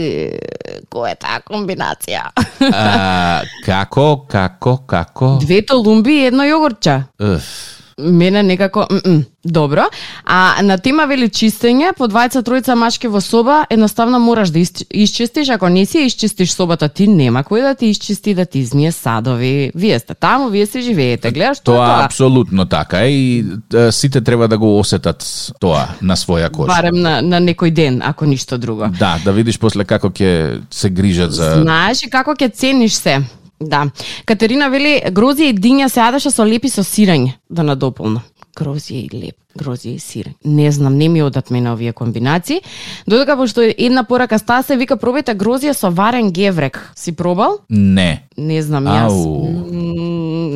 која 0.90 1.12
е 1.12 1.18
таа 1.20 1.42
комбинација? 1.44 2.33
А, 2.72 3.42
како, 3.66 4.24
како, 4.26 4.78
како? 4.87 5.37
Две 5.44 5.61
толумби 5.62 6.22
и 6.22 6.31
едно 6.33 6.48
јогуртче. 6.48 7.02
Уф. 7.20 7.78
Мене 7.98 8.42
некако, 8.42 8.87
м 8.90 8.98
-м, 8.98 9.24
добро. 9.44 9.82
А 10.24 10.62
на 10.62 10.78
тема 10.78 11.06
вели 11.06 11.28
чистење, 11.28 11.92
по 11.96 12.06
двајца 12.06 12.42
тројца 12.42 12.74
машки 12.74 13.08
во 13.08 13.20
соба, 13.20 13.66
едноставно 13.70 14.18
мораш 14.18 14.48
да 14.50 14.58
ис- 14.58 14.87
исчистиш, 14.90 15.48
ако 15.48 15.68
не 15.68 15.87
си 15.87 15.98
ја 15.98 16.06
исчистиш 16.06 16.52
собата 16.52 16.88
ти, 16.88 17.08
нема 17.08 17.42
кој 17.42 17.62
да 17.62 17.74
ти 17.74 17.87
исчисти 17.87 18.34
да 18.34 18.46
ти 18.46 18.58
измие 18.58 18.92
садови. 18.92 19.72
Вие 19.74 19.98
сте 19.98 20.14
таму, 20.14 20.48
вие 20.48 20.66
си 20.66 20.80
живеете. 20.80 21.30
Гледаш 21.30 21.61
тоа, 21.61 21.74
Тоа 21.76 22.04
апсолутно 22.04 22.66
така 22.66 23.06
и 23.06 23.44
сите 23.90 24.20
треба 24.20 24.48
да 24.48 24.58
го 24.58 24.78
осетат 24.78 25.24
тоа 25.61 25.88
на 26.02 26.16
своја 26.16 26.50
кожа. 26.50 26.68
Барем 26.68 27.02
на, 27.02 27.22
на 27.22 27.40
некој 27.40 27.70
ден, 27.70 28.02
ако 28.04 28.24
ништо 28.24 28.58
друго. 28.58 28.87
Да, 28.98 29.18
да 29.24 29.32
видиш 29.32 29.58
после 29.58 29.84
како 29.84 30.08
ќе 30.11 30.61
се 30.70 30.90
грижат 30.90 31.32
за 31.32 31.62
Знаеш 31.62 32.02
и 32.02 32.11
како 32.11 32.30
ќе 32.34 32.52
цениш 32.54 32.92
се. 32.94 33.22
Да. 33.61 33.88
Катерина 34.25 34.68
вели 34.71 34.99
грозија 35.11 35.51
и 35.51 35.55
диња 35.55 35.88
се 35.90 36.01
јадеше 36.01 36.31
со 36.31 36.47
лепи 36.47 36.71
со 36.71 36.85
сирење, 36.87 37.35
да 37.51 37.64
надополна. 37.66 38.23
Грозија 38.59 39.01
и 39.05 39.09
леп, 39.12 39.37
грозија 39.59 39.99
и 39.99 40.03
сирење. 40.03 40.37
Не 40.44 40.71
знам, 40.73 40.97
не 40.99 41.09
ми 41.09 41.23
одат 41.23 41.51
мене 41.51 41.73
овие 41.73 41.92
комбинации. 41.92 42.61
Додека 43.07 43.37
пошто 43.37 43.62
една 43.62 44.05
порака 44.05 44.38
става 44.38 44.62
се 44.62 44.77
вика 44.77 44.97
пробајте 44.97 45.35
грозија 45.35 45.75
со 45.75 45.90
варен 45.90 46.31
геврек. 46.33 46.79
Си 46.94 47.12
пробал? 47.16 47.61
Не. 47.68 48.29
Не 48.37 48.62
знам 48.62 48.87
јас. 48.87 49.11
Ау. 49.11 49.71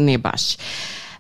Не 0.03 0.19
баш. 0.19 0.59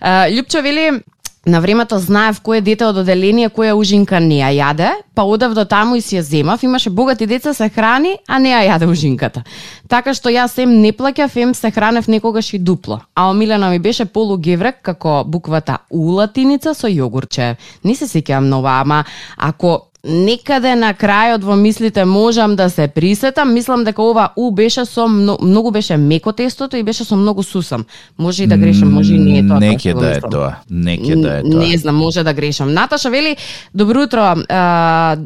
А, 0.00 0.26
Лјупчо 0.30 0.62
вели 0.62 1.02
На 1.46 1.60
времето 1.60 1.98
знаев 1.98 2.40
кое 2.40 2.60
дете 2.62 2.86
од 2.86 3.00
оделение 3.02 3.48
која 3.50 3.74
ужинка 3.74 4.20
не 4.22 4.38
ја 4.38 4.52
јаде, 4.54 4.90
па 5.14 5.24
одев 5.26 5.56
до 5.58 5.64
таму 5.66 5.96
и 5.98 6.00
си 6.00 6.16
ја 6.16 6.22
земав. 6.22 6.62
Имаше 6.62 6.90
богати 6.90 7.26
деца 7.26 7.54
се 7.54 7.68
храни, 7.68 8.18
а 8.28 8.38
не 8.38 8.52
ја 8.54 8.62
јаде 8.70 8.86
ужинката. 8.86 9.42
Така 9.88 10.14
што 10.14 10.30
јас 10.30 10.54
сем 10.54 10.80
не 10.80 10.92
плаќав, 10.92 11.34
ем 11.42 11.54
се 11.54 11.70
хранев 11.70 12.06
некогаш 12.06 12.52
и 12.54 12.58
дупло. 12.58 13.00
А 13.14 13.30
омилена 13.30 13.70
ми 13.70 13.78
беше 13.78 14.04
полугеврек 14.04 14.82
како 14.82 15.24
буквата 15.26 15.78
У 15.90 16.14
латиница 16.14 16.74
со 16.74 16.86
јогурче. 16.86 17.56
Не 17.82 17.94
се 17.94 18.06
сеќавам 18.06 18.46
нова, 18.46 18.80
ама 18.80 19.04
ако 19.36 19.91
некаде 20.02 20.74
на 20.74 20.90
крајот 20.98 21.44
во 21.46 21.54
мислите 21.56 22.04
можам 22.04 22.56
да 22.56 22.66
се 22.70 22.88
присетам, 22.88 23.52
мислам 23.54 23.84
дека 23.84 24.02
ова 24.02 24.32
У 24.36 24.50
беше 24.50 24.84
со 24.84 25.06
многу, 25.06 25.46
многу 25.46 25.70
беше 25.70 25.96
меко 25.96 26.32
тестото 26.32 26.76
и 26.76 26.82
беше 26.82 27.04
со 27.04 27.16
многу 27.16 27.42
сусам. 27.42 27.84
Може 28.18 28.44
и 28.44 28.46
да 28.46 28.56
грешам, 28.56 28.92
може 28.92 29.14
и 29.14 29.18
не 29.18 29.38
е 29.38 29.42
тоа. 29.46 29.60
Неќе 29.60 29.92
го 29.94 30.00
да 30.00 30.10
е 30.16 30.20
тоа. 30.20 30.50
Неќе 30.70 31.20
да 31.22 31.36
е 31.38 31.42
тоа. 31.42 31.60
Не 31.60 31.78
знам, 31.78 31.96
може 31.96 32.22
да 32.22 32.34
грешам. 32.34 32.74
Наташа 32.74 33.10
вели, 33.10 33.36
добро 33.74 34.02
утро, 34.02 34.34
а, 34.48 35.16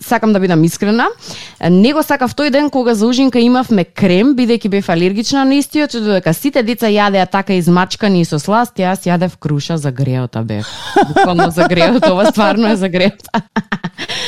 сакам 0.00 0.32
да 0.32 0.40
бидам 0.40 0.64
искрена. 0.64 1.06
Не 1.70 1.92
го 1.92 2.02
сакав 2.02 2.32
тој 2.34 2.50
ден 2.50 2.70
кога 2.70 2.94
за 2.94 3.06
ужинка 3.06 3.38
имавме 3.38 3.84
крем, 3.84 4.32
бидејќи 4.36 4.68
бев 4.68 4.88
алергична 4.88 5.44
на 5.44 5.60
истиот, 5.60 5.92
додека 5.92 6.32
сите 6.32 6.62
деца 6.62 6.88
јадеа 6.88 7.28
така 7.28 7.52
измачкани 7.52 8.20
и 8.20 8.24
со 8.24 8.38
сласт, 8.38 8.80
јас 8.80 9.04
јадев 9.04 9.36
круша 9.36 9.76
за 9.76 9.92
греота 9.92 10.40
бев. 10.40 10.66
Буквално 11.08 11.50
за 11.50 11.68
греота, 11.68 12.12
ова 12.12 12.32
стварно 12.32 12.72
е 12.72 12.76
за 12.76 12.88
греота. 12.88 13.42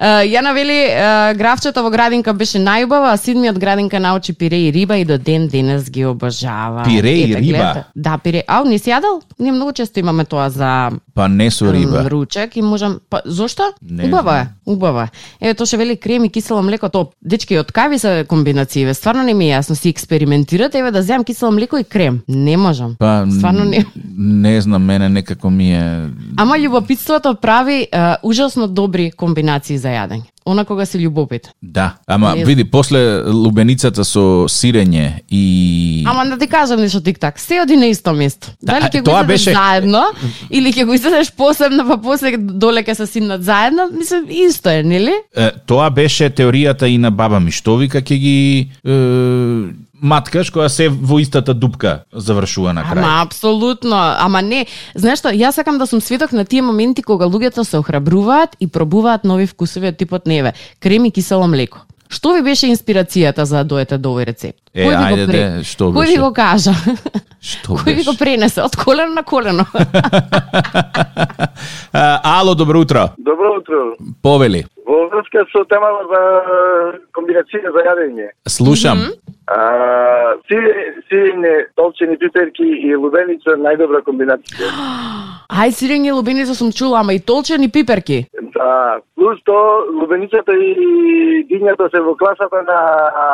Јана 0.00 0.54
вели, 0.54 0.72
е, 0.72 1.34
графчето 1.36 1.82
во 1.84 1.90
градинка 1.90 2.32
беше 2.32 2.58
најубава, 2.58 3.12
а 3.12 3.16
сидмиот 3.20 3.58
градинка 3.58 4.00
научи 4.00 4.32
пире 4.32 4.56
и 4.56 4.72
риба 4.72 4.96
и 4.96 5.04
до 5.04 5.18
ден 5.18 5.48
денес 5.48 5.90
ги 5.90 6.04
обожава. 6.06 6.84
Пире 6.84 7.10
и 7.10 7.26
риба? 7.26 7.40
гледате. 7.40 7.84
Да, 7.96 8.18
пире. 8.18 8.42
Ау, 8.48 8.64
не 8.64 8.78
си 8.78 8.90
јадал? 8.90 9.20
Ние 9.38 9.52
многу 9.52 9.72
често 9.72 10.00
имаме 10.00 10.24
тоа 10.24 10.48
за 10.50 10.90
Па 11.14 11.28
не 11.28 11.50
со 11.50 11.72
риба. 11.72 12.08
ручек 12.10 12.56
и 12.56 12.62
можам 12.62 13.00
па 13.10 13.20
зошто? 13.24 13.62
Не 13.82 14.04
убава 14.04 14.38
е, 14.38 14.46
убава 14.66 15.02
е. 15.02 15.44
Еве 15.44 15.54
тоа 15.54 15.66
ше 15.66 15.76
вели 15.76 15.96
крем 15.96 16.24
и 16.24 16.30
кисело 16.30 16.62
млеко, 16.62 16.88
тоа 16.88 17.12
дечки 17.22 17.58
од 17.58 17.72
кави 17.72 17.98
се 17.98 18.24
комбинацииве. 18.28 18.94
Стварно 18.94 19.22
не 19.22 19.34
ми 19.34 19.52
е 19.52 19.58
јасно, 19.60 19.74
си 19.74 19.88
експериментирате, 19.88 20.78
еве 20.78 20.90
да 20.90 21.02
земам 21.02 21.24
кисело 21.24 21.52
млеко 21.52 21.76
и 21.76 21.84
крем. 21.84 22.22
Не 22.28 22.56
можам. 22.56 22.96
Па 22.98 23.26
Стварно 23.38 23.64
не. 23.64 23.84
Не 24.16 24.60
знам, 24.60 24.84
мене 24.84 25.08
некако 25.08 25.50
ми 25.50 25.72
е 25.72 26.08
Ама 26.36 26.56
љубопитството 26.56 27.34
прави 27.34 27.88
е, 27.92 28.14
ужасно 28.22 28.68
добри 28.68 29.10
комбинации 29.10 29.78
за 29.78 29.89
јадење. 29.90 30.28
Она 30.46 30.64
кога 30.64 30.86
си 30.86 30.98
љубопит. 30.98 31.50
Да, 31.62 31.98
ама 32.06 32.34
Не 32.34 32.44
види, 32.44 32.64
после 32.64 33.22
лубеницата 33.22 34.04
со 34.04 34.48
сирење 34.48 35.20
и... 35.30 36.04
Ама 36.08 36.24
да 36.26 36.38
ти 36.38 36.46
кажам 36.46 36.80
нешто 36.80 37.00
тик-так, 37.00 37.38
се 37.38 37.60
оди 37.60 37.76
на 37.76 37.86
исто 37.86 38.12
место. 38.12 38.48
Да, 38.62 38.72
Дали 38.72 38.84
ќе 38.84 39.02
го 39.02 39.26
беше- 39.26 39.52
заедно, 39.52 40.02
или 40.50 40.72
ќе 40.72 40.84
го 40.84 40.94
изедеш 40.94 41.32
посебно, 41.32 41.84
па 41.88 41.98
после 41.98 42.36
доле 42.36 42.82
ќе 42.82 42.94
се 42.94 43.06
симнат 43.06 43.44
заедно, 43.44 43.90
мислам, 43.92 44.24
исто 44.30 44.70
е, 44.70 44.82
нели? 44.82 45.12
Е, 45.36 45.50
тоа 45.66 45.90
беше 45.90 46.30
теоријата 46.30 46.84
и 46.88 46.98
на 46.98 47.10
баба 47.10 47.40
ми, 47.40 47.50
што 47.52 47.76
вика 47.76 48.00
ќе 48.00 48.16
ги 48.18 48.70
е, 48.84 48.96
маткаш 50.02 50.50
која 50.50 50.68
се 50.68 50.88
во 50.88 51.18
истата 51.20 51.54
дупка 51.54 52.04
завршува 52.12 52.72
на 52.72 52.84
крај. 52.84 52.98
Ама 52.98 53.22
апсолутно, 53.22 54.16
ама 54.18 54.42
не. 54.42 54.66
Знаеш 54.94 55.18
што, 55.20 55.28
јас 55.28 55.60
сакам 55.60 55.78
да 55.78 55.86
сум 55.86 56.00
свидок 56.00 56.32
на 56.32 56.44
тие 56.44 56.62
моменти 56.62 57.02
кога 57.02 57.26
луѓето 57.26 57.62
се 57.64 57.78
охрабруваат 57.78 58.56
и 58.60 58.66
пробуваат 58.66 59.24
нови 59.24 59.46
вкусови 59.46 59.88
од 59.88 59.96
типот 59.96 60.26
неве, 60.26 60.52
крем 60.80 61.04
и 61.04 61.10
кисело 61.10 61.46
млеко. 61.46 61.78
Што 62.10 62.32
ви 62.34 62.42
беше 62.42 62.66
инспирацијата 62.66 63.44
за 63.46 63.62
да 63.62 63.68
дојдете 63.70 63.96
до 64.02 64.10
овој 64.10 64.26
рецепт? 64.26 64.58
Е, 64.74 64.82
Кој 64.82 64.96
ви 64.98 65.04
ајде 65.14 65.26
го 65.26 65.32
де, 65.32 65.64
што 65.64 65.84
Кој 65.84 66.06
ви 66.08 66.16
беше? 66.16 66.20
го 66.20 66.32
кажа? 66.34 66.74
Што 67.40 67.76
Кој 67.78 67.84
ви 67.86 67.94
беше? 67.94 68.10
го 68.10 68.16
пренесе 68.18 68.62
од 68.62 68.74
колено 68.76 69.14
на 69.14 69.22
колено? 69.22 69.64
А, 71.92 72.20
ало, 72.40 72.54
добро 72.54 72.80
утро. 72.80 73.08
Добро 73.18 73.56
утро. 73.58 73.94
Повели. 74.22 74.64
Во 74.86 75.06
врска 75.10 75.42
со 75.52 75.64
темава 75.68 76.02
за 76.10 76.20
комбинација 77.14 77.70
за 77.74 77.82
јадење. 77.84 78.28
Слушам. 78.48 78.98
А, 79.50 80.34
сирење, 81.10 81.54
толчени 81.74 82.14
пиперки 82.18 82.62
и 82.62 82.94
лубеница 82.94 83.56
најдобра 83.58 84.04
комбинација. 84.06 84.70
Ај, 85.60 85.72
сирење 85.74 86.12
и 86.12 86.14
лубеница 86.14 86.54
сум 86.54 86.70
чула, 86.70 87.00
ама 87.00 87.16
и 87.16 87.18
толчени 87.18 87.66
пиперки. 87.68 88.20
Да, 88.54 89.00
плюс 89.18 89.40
то 89.44 89.56
лубеницата 89.98 90.54
и 90.54 91.42
дињата 91.50 91.88
се 91.90 92.02
во 92.06 92.14
класата 92.14 92.62
на 92.68 92.78
а, 93.22 93.24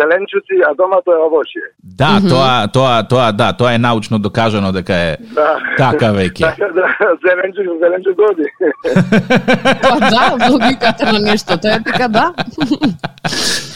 зеленчуци, 0.00 0.62
а 0.64 0.72
домато 0.78 1.12
е 1.12 1.20
овошје. 1.26 1.66
Да, 2.00 2.16
тоа, 2.24 2.54
тоа, 2.72 3.02
тоа, 3.02 3.28
да, 3.32 3.52
тоа 3.52 3.74
е 3.74 3.78
научно 3.78 4.18
докажано 4.18 4.72
дека 4.72 4.94
е 4.94 5.16
Да. 5.36 5.58
така 5.76 6.14
веќе. 6.16 6.40
Така 6.56 6.72
да, 6.72 6.88
зеленчук, 7.26 7.76
зеленчук 7.84 8.18
оди. 8.30 8.48
Па 9.82 9.96
да, 10.00 10.48
логиката 10.50 11.12
на 11.12 11.20
нешто, 11.20 11.60
тоа 11.60 11.76
е 11.76 11.82
така 11.84 12.08
да. 12.08 12.32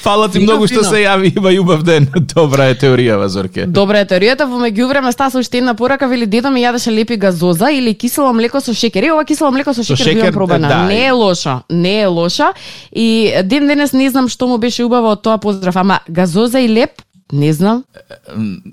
Фала 0.02 0.28
ти 0.28 0.38
Фино, 0.38 0.52
многу 0.52 0.68
што 0.70 0.84
се 0.84 1.02
јави, 1.04 1.34
има 1.36 1.52
љубав 1.52 1.82
ден. 1.90 2.06
Добра 2.34 2.70
е 2.70 2.74
теоријава, 2.74 3.26
Зорке. 3.26 3.66
Добра 3.66 4.00
е 4.00 4.06
теоријата, 4.06 4.46
во 4.46 4.60
меѓувреме 4.62 5.10
стаса 5.12 5.38
уште 5.42 5.58
една 5.58 5.74
порака, 5.74 6.08
вели 6.08 6.26
дедо 6.26 6.50
ми 6.54 6.62
јадеше 6.62 6.94
лепи 6.94 7.16
газоза 7.18 7.70
или 7.74 7.94
кисело 7.94 8.32
млеко 8.32 8.60
со 8.60 8.74
шекер. 8.74 9.02
Е, 9.02 9.12
ова 9.12 9.24
кисело 9.24 9.50
млеко 9.50 9.74
со 9.74 9.82
Со 9.84 9.96
шекер, 9.96 10.12
шекер, 10.12 10.30
би 10.30 10.34
пробана. 10.34 10.68
да. 10.68 10.82
Не 10.86 11.06
е 11.06 11.10
лоша, 11.10 11.60
не 11.70 12.00
е 12.00 12.06
лоша. 12.06 12.52
И 12.92 13.32
ден 13.44 13.66
денес 13.66 13.92
не 13.92 14.10
знам 14.10 14.28
што 14.28 14.46
му 14.46 14.58
беше 14.58 14.84
убаво 14.84 15.12
од 15.12 15.22
тоа 15.22 15.38
поздрав, 15.38 15.76
ама 15.76 16.00
газоза 16.08 16.60
и 16.60 16.68
леп, 16.68 17.02
не 17.32 17.52
знам. 17.52 17.84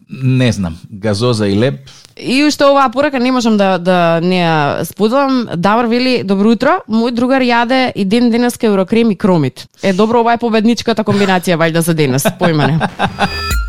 Не 0.10 0.52
знам, 0.52 0.78
газоза 0.90 1.48
и 1.48 1.56
леп. 1.56 1.80
И 2.18 2.44
уште 2.44 2.66
оваа 2.66 2.90
порака 2.90 3.20
не 3.20 3.32
можам 3.32 3.58
да 3.58 3.78
да 3.78 4.20
не 4.24 4.42
ја 4.42 4.84
споделам. 4.84 5.48
Давар 5.56 5.86
вели 5.86 6.24
добро 6.24 6.52
утро. 6.52 6.80
Мој 6.90 7.12
другар 7.12 7.42
јаде 7.42 7.92
и 7.96 8.06
ден 8.06 8.32
денеска 8.32 8.68
еврокрем 8.68 9.12
и 9.12 9.16
кромит. 9.16 9.68
Е 9.84 9.94
добро 9.94 10.20
ова 10.20 10.34
е 10.34 10.38
победничката 10.38 11.04
комбинација 11.04 11.58
вајда 11.58 11.80
за 11.80 11.94
денес. 11.94 12.26
Појма 12.40 12.68
не. 12.68 12.80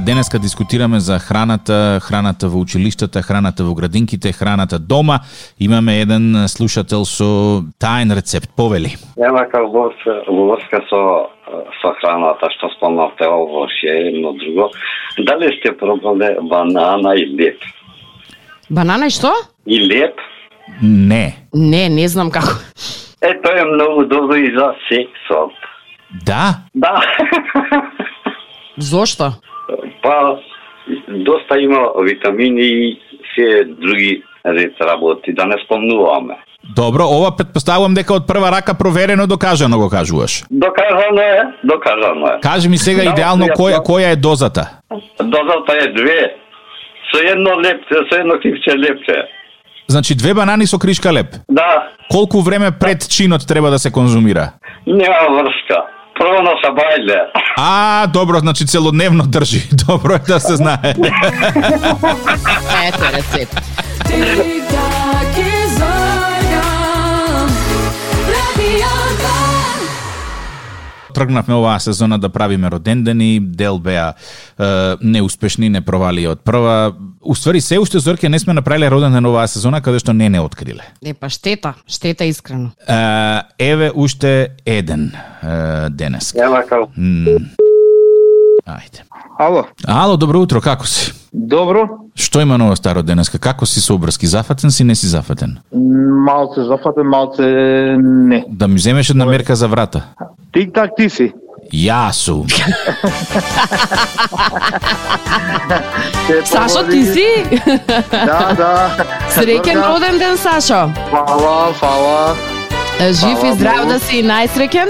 Денеска 0.00 0.38
дискутираме 0.38 1.00
за 1.00 1.18
храната, 1.18 2.00
храната 2.02 2.48
во 2.48 2.60
училиштата, 2.60 3.22
храната 3.22 3.64
во 3.64 3.74
градинките, 3.74 4.32
храната 4.32 4.78
дома. 4.78 5.20
Имаме 5.60 6.00
еден 6.00 6.48
слушател 6.48 7.04
со 7.04 7.64
таен 7.78 8.12
рецепт. 8.12 8.50
Повели. 8.56 8.94
Нема 9.16 9.42
како 9.50 9.90
во 10.28 10.54
врска- 10.54 10.86
со 10.88 11.26
со 11.82 11.90
храната 11.98 12.46
што 12.54 12.70
спомнавте 12.76 13.26
овошје 13.26 13.90
е 13.90 14.08
едно 14.14 14.32
друго. 14.38 14.70
Дали 15.18 15.50
сте 15.58 15.72
пробале 15.76 16.36
банана 16.42 17.14
и 17.18 17.26
леп? 17.26 17.58
Банана 18.70 19.06
и 19.06 19.10
што? 19.10 19.32
И 19.66 19.80
леп? 19.82 20.14
Не. 20.82 21.34
Не, 21.54 21.88
не 21.88 22.08
знам 22.08 22.30
како. 22.30 22.54
Е, 23.20 23.34
тоа 23.42 23.58
е 23.58 23.64
многу 23.64 24.06
добро 24.06 24.36
и 24.36 24.54
за 24.54 24.74
сексот. 24.88 25.52
Да? 26.24 26.62
Да. 26.74 27.02
Зошто? 28.78 29.32
Па 30.06 30.38
доста 31.08 31.60
има 31.60 31.80
витамини 32.02 32.62
и 32.62 32.98
се 33.34 33.64
други 33.64 34.22
ред 34.46 34.74
работи, 34.80 35.32
да 35.32 35.46
не 35.46 35.54
спомнуваме. 35.64 36.34
Добро, 36.76 37.04
ова 37.04 37.36
предпоставувам 37.36 37.94
дека 37.94 38.14
од 38.14 38.26
прва 38.26 38.50
рака 38.50 38.74
проверено 38.74 39.26
докажано 39.26 39.78
го 39.78 39.90
кажуваш. 39.90 40.44
Докажано 40.50 41.20
е, 41.20 41.42
докажано 41.64 42.26
е. 42.26 42.40
Кажи 42.42 42.68
ми 42.68 42.78
сега 42.78 43.02
Да, 43.04 43.10
идеално 43.10 43.46
која 43.46 43.78
која 43.82 44.12
е 44.12 44.16
дозата. 44.16 44.70
Дозата 45.22 45.72
е 45.82 45.92
две. 45.92 46.34
Со 47.12 47.18
едно 47.32 47.50
лепче, 47.60 47.94
со 48.12 48.18
едно 48.20 48.34
кривче 48.42 48.78
лепче. 48.78 49.16
Значи 49.88 50.14
две 50.14 50.34
банани 50.34 50.66
со 50.66 50.78
кришка 50.78 51.12
леп. 51.12 51.26
Да, 51.50 51.88
Колку 52.10 52.40
време 52.40 52.70
пред 52.80 53.08
чинот 53.10 53.48
треба 53.48 53.70
да 53.70 53.78
се 53.78 53.92
конзумира? 53.92 54.50
нема 54.86 55.42
врска. 55.42 55.84
Прво 56.18 56.42
на 56.42 56.54
сабајле. 56.64 57.18
А, 57.56 58.06
добро, 58.06 58.38
значи 58.38 58.66
целодневно 58.66 59.24
држи. 59.26 59.62
Добро 59.86 60.14
е 60.14 60.18
да 60.18 60.40
се 60.40 60.56
знае. 60.56 60.94
Ето 62.86 63.04
рецепт. 63.12 63.60
Тргнавме 71.16 71.54
оваа 71.56 71.80
сезона 71.80 72.18
да 72.18 72.28
правиме 72.28 72.70
родендени, 72.70 73.40
дел 73.40 73.78
беа 73.78 74.12
е, 74.12 74.96
неуспешни, 75.00 75.70
не 75.72 75.80
провали 75.80 76.26
од 76.28 76.42
прва. 76.44 76.92
Уствари, 77.24 77.60
се 77.60 77.78
уште 77.80 77.98
Зорке 77.98 78.28
не 78.28 78.38
сме 78.38 78.52
направиле 78.52 78.90
роденден 78.92 79.24
оваа 79.26 79.48
сезона, 79.48 79.80
каде 79.80 80.02
што 80.04 80.12
не 80.12 80.28
не 80.28 80.40
откриле. 80.40 80.84
Е, 81.00 81.14
па 81.14 81.32
штета, 81.32 81.72
штета 81.88 82.28
искрено. 82.28 82.70
Е, 82.84 83.00
еве 83.72 83.90
уште 83.94 84.60
еден 84.66 85.08
е, 85.42 85.88
денес. 85.90 86.34
Нема 86.36 86.60
како. 86.68 86.92
Ајде. 88.66 89.06
Ало, 89.38 89.64
Ало, 89.86 90.16
добро 90.16 90.40
утро, 90.42 90.60
како 90.60 90.86
си? 90.86 91.14
Добро. 91.36 91.88
Што 92.16 92.40
има 92.40 92.58
ново 92.58 92.76
старо 92.76 93.02
денеска? 93.02 93.38
Како 93.38 93.66
си 93.66 93.80
со 93.80 93.94
обрски? 93.94 94.26
Зафатен 94.26 94.70
си, 94.70 94.84
не 94.84 94.94
си 94.94 95.06
зафатен? 95.06 95.58
Малце 96.26 96.64
зафатен, 96.64 97.06
малце 97.06 97.42
не. 98.00 98.44
Да 98.48 98.68
ми 98.68 98.78
земеш 98.78 99.10
една 99.10 99.26
мерка 99.26 99.56
за 99.56 99.68
врата. 99.68 100.02
Тик-так 100.52 100.90
ти 100.96 101.10
си. 101.10 101.32
Јас 101.72 102.12
сум. 102.12 102.46
Се 106.26 106.46
Сашо, 106.46 106.86
ти 106.90 107.04
си? 107.04 107.28
Да, 108.10 108.54
да. 108.56 108.90
Среќен 109.34 109.82
роден 109.82 110.18
ден, 110.18 110.36
Сашо. 110.38 110.88
Фала, 111.10 111.72
фала. 111.74 112.36
Жив 113.00 113.38
и 113.44 113.52
здрав 113.52 113.86
да 113.88 113.98
си 114.00 114.22
и 114.22 114.24
најсреќен. 114.24 114.88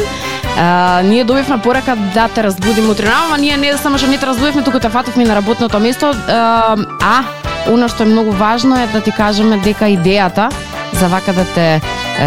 А, 0.57 1.03
ние 1.05 1.25
добивме 1.25 1.59
порака 1.59 1.97
да 1.97 2.29
те 2.29 2.43
разбудиме 2.43 2.89
утре, 2.89 3.11
ама 3.25 3.39
ние 3.39 3.57
не 3.57 3.77
само 3.77 3.99
што 3.99 4.09
не 4.09 4.19
те 4.19 4.27
разбудивме, 4.27 4.63
туку 4.63 4.81
те 4.81 4.89
фативме 4.89 5.25
на 5.25 5.37
работното 5.37 5.81
место. 5.81 6.13
А, 6.29 6.77
а 7.03 7.25
она 7.69 7.89
што 7.89 8.03
е 8.03 8.13
многу 8.13 8.31
важно 8.31 8.77
е 8.79 8.87
да 8.87 9.01
ти 9.01 9.13
кажеме 9.13 9.59
дека 9.59 9.91
идејата 9.91 10.51
за 10.93 11.09
вака 11.09 11.33
да 11.33 11.45
те 11.55 11.81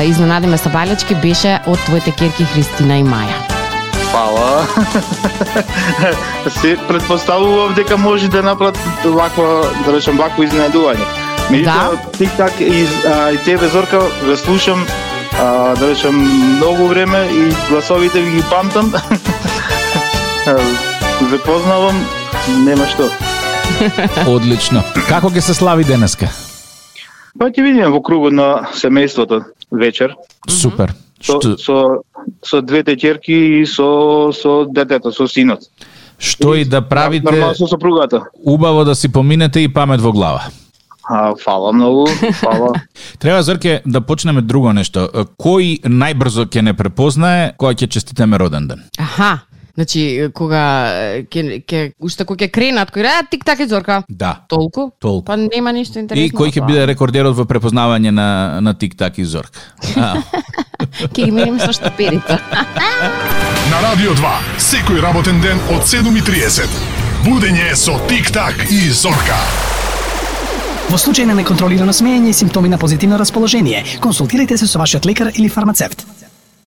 изненадиме 0.06 0.58
са 0.58 0.70
балечки 0.70 1.16
беше 1.16 1.60
од 1.68 1.80
твоите 1.86 2.12
керки 2.12 2.46
Христина 2.54 3.00
и 3.00 3.04
Маја. 3.04 3.38
Фала. 4.12 4.68
Се 6.60 6.78
предпоставував 6.88 7.74
дека 7.74 7.98
може 7.98 8.30
да 8.30 8.44
направат 8.44 8.78
ваква, 9.06 9.70
да 9.86 9.94
речем, 9.94 10.18
вакво 10.18 10.44
изненадување. 10.44 11.06
Меѓутоа, 11.50 11.98
тик-так 12.18 12.60
и, 12.62 12.86
а, 13.10 13.32
и 13.32 13.38
тебе, 13.46 13.68
Зорка, 13.68 14.02
ве 14.24 14.38
слушам, 14.38 14.86
а, 15.40 15.76
да 15.76 15.90
речем, 15.90 16.16
многу 16.58 16.88
време 16.88 17.28
и 17.32 17.54
гласовите 17.70 18.22
ви 18.22 18.32
ги 18.32 18.44
памтам. 18.50 18.94
Ве 21.32 21.38
познавам, 21.46 22.06
нема 22.64 22.86
што. 22.88 23.10
Одлично. 24.28 24.84
Како 25.08 25.30
ќе 25.30 25.40
се 25.46 25.54
слави 25.54 25.84
денеска? 25.84 26.30
Па 27.40 27.50
ќе 27.52 27.62
видиме 27.64 27.88
во 27.94 28.02
кругот 28.02 28.34
на 28.34 28.48
семејството 28.76 29.44
вечер 29.72 30.16
Супер. 30.50 30.94
со 31.22 31.38
Што, 31.40 31.58
со 31.58 31.76
со 32.44 32.62
двете 32.62 32.96
ќерки 32.96 33.62
и 33.62 33.66
со 33.66 34.32
со 34.34 34.66
детето, 34.66 35.12
со 35.12 35.28
синот. 35.28 35.60
што 36.20 36.56
и 36.56 36.66
да 36.66 36.82
правите, 36.82 37.26
Нормално 37.26 37.56
со 37.56 37.68
сопругата. 37.68 38.24
убаво 38.44 38.84
да 38.86 38.96
си 38.96 39.08
поминете 39.12 39.60
и 39.60 39.68
памет 39.68 40.02
во 40.02 40.12
глава. 40.12 40.48
А, 41.10 41.34
фала 41.44 41.72
многу, 41.72 42.08
фала. 42.34 42.74
Треба 43.20 43.44
Зорке 43.44 43.82
да 43.86 44.02
почнеме 44.02 44.42
друго 44.42 44.70
нешто. 44.78 45.08
Кој 45.42 45.82
најбрзо 45.82 46.46
ќе 46.46 46.62
не 46.62 46.74
препознае 46.78 47.54
кога 47.58 47.74
ќе 47.74 47.90
честитаме 47.90 48.38
роден 48.38 48.68
ден? 48.70 48.84
Аха. 49.02 49.40
Значи, 49.74 50.30
кога 50.36 50.62
ќе 51.32 51.64
ќе 51.66 51.82
уште 52.04 52.26
кога 52.30 52.46
ќе 52.46 52.52
кренат, 52.54 52.92
кој 52.94 53.08
ре 53.08 53.16
тик 53.32 53.46
так 53.48 53.64
и 53.64 53.66
зорка. 53.66 54.04
Да. 54.06 54.44
Толку? 54.52 54.92
Толку. 55.02 55.26
Па 55.26 55.38
нема 55.40 55.74
ништо 55.74 55.98
интересно. 56.04 56.28
И 56.28 56.30
кој 56.36 56.54
ќе 56.54 56.68
биде 56.68 56.86
рекордерот 56.92 57.34
во 57.34 57.48
препознавање 57.50 58.14
на 58.14 58.30
на 58.62 58.76
тик-так 58.78 59.18
и 59.18 59.26
Зорка? 59.26 59.58
Ќе 59.82 61.10
ги 61.26 61.32
мериме 61.32 61.60
со 61.64 61.74
штаперите. 61.74 62.38
На 63.72 63.82
Радио 63.86 64.14
2, 64.18 64.30
секој 64.66 65.02
работен 65.02 65.42
ден 65.42 65.60
од 65.74 65.86
7.30. 65.86 66.80
Будење 67.26 67.76
со 67.78 68.00
Тик-так 68.10 68.66
и 68.74 68.90
Зорка. 68.90 69.38
Во 70.90 70.98
случај 70.98 71.28
на 71.30 71.36
неконтролирано 71.38 71.94
смеење 71.94 72.32
и 72.32 72.34
симптоми 72.34 72.70
на 72.72 72.80
позитивно 72.82 73.20
расположение, 73.22 73.84
консултирайте 74.02 74.58
се 74.58 74.66
со 74.66 74.80
вашиот 74.82 75.06
лекар 75.06 75.30
или 75.36 75.48
фармацевт. 75.48 76.02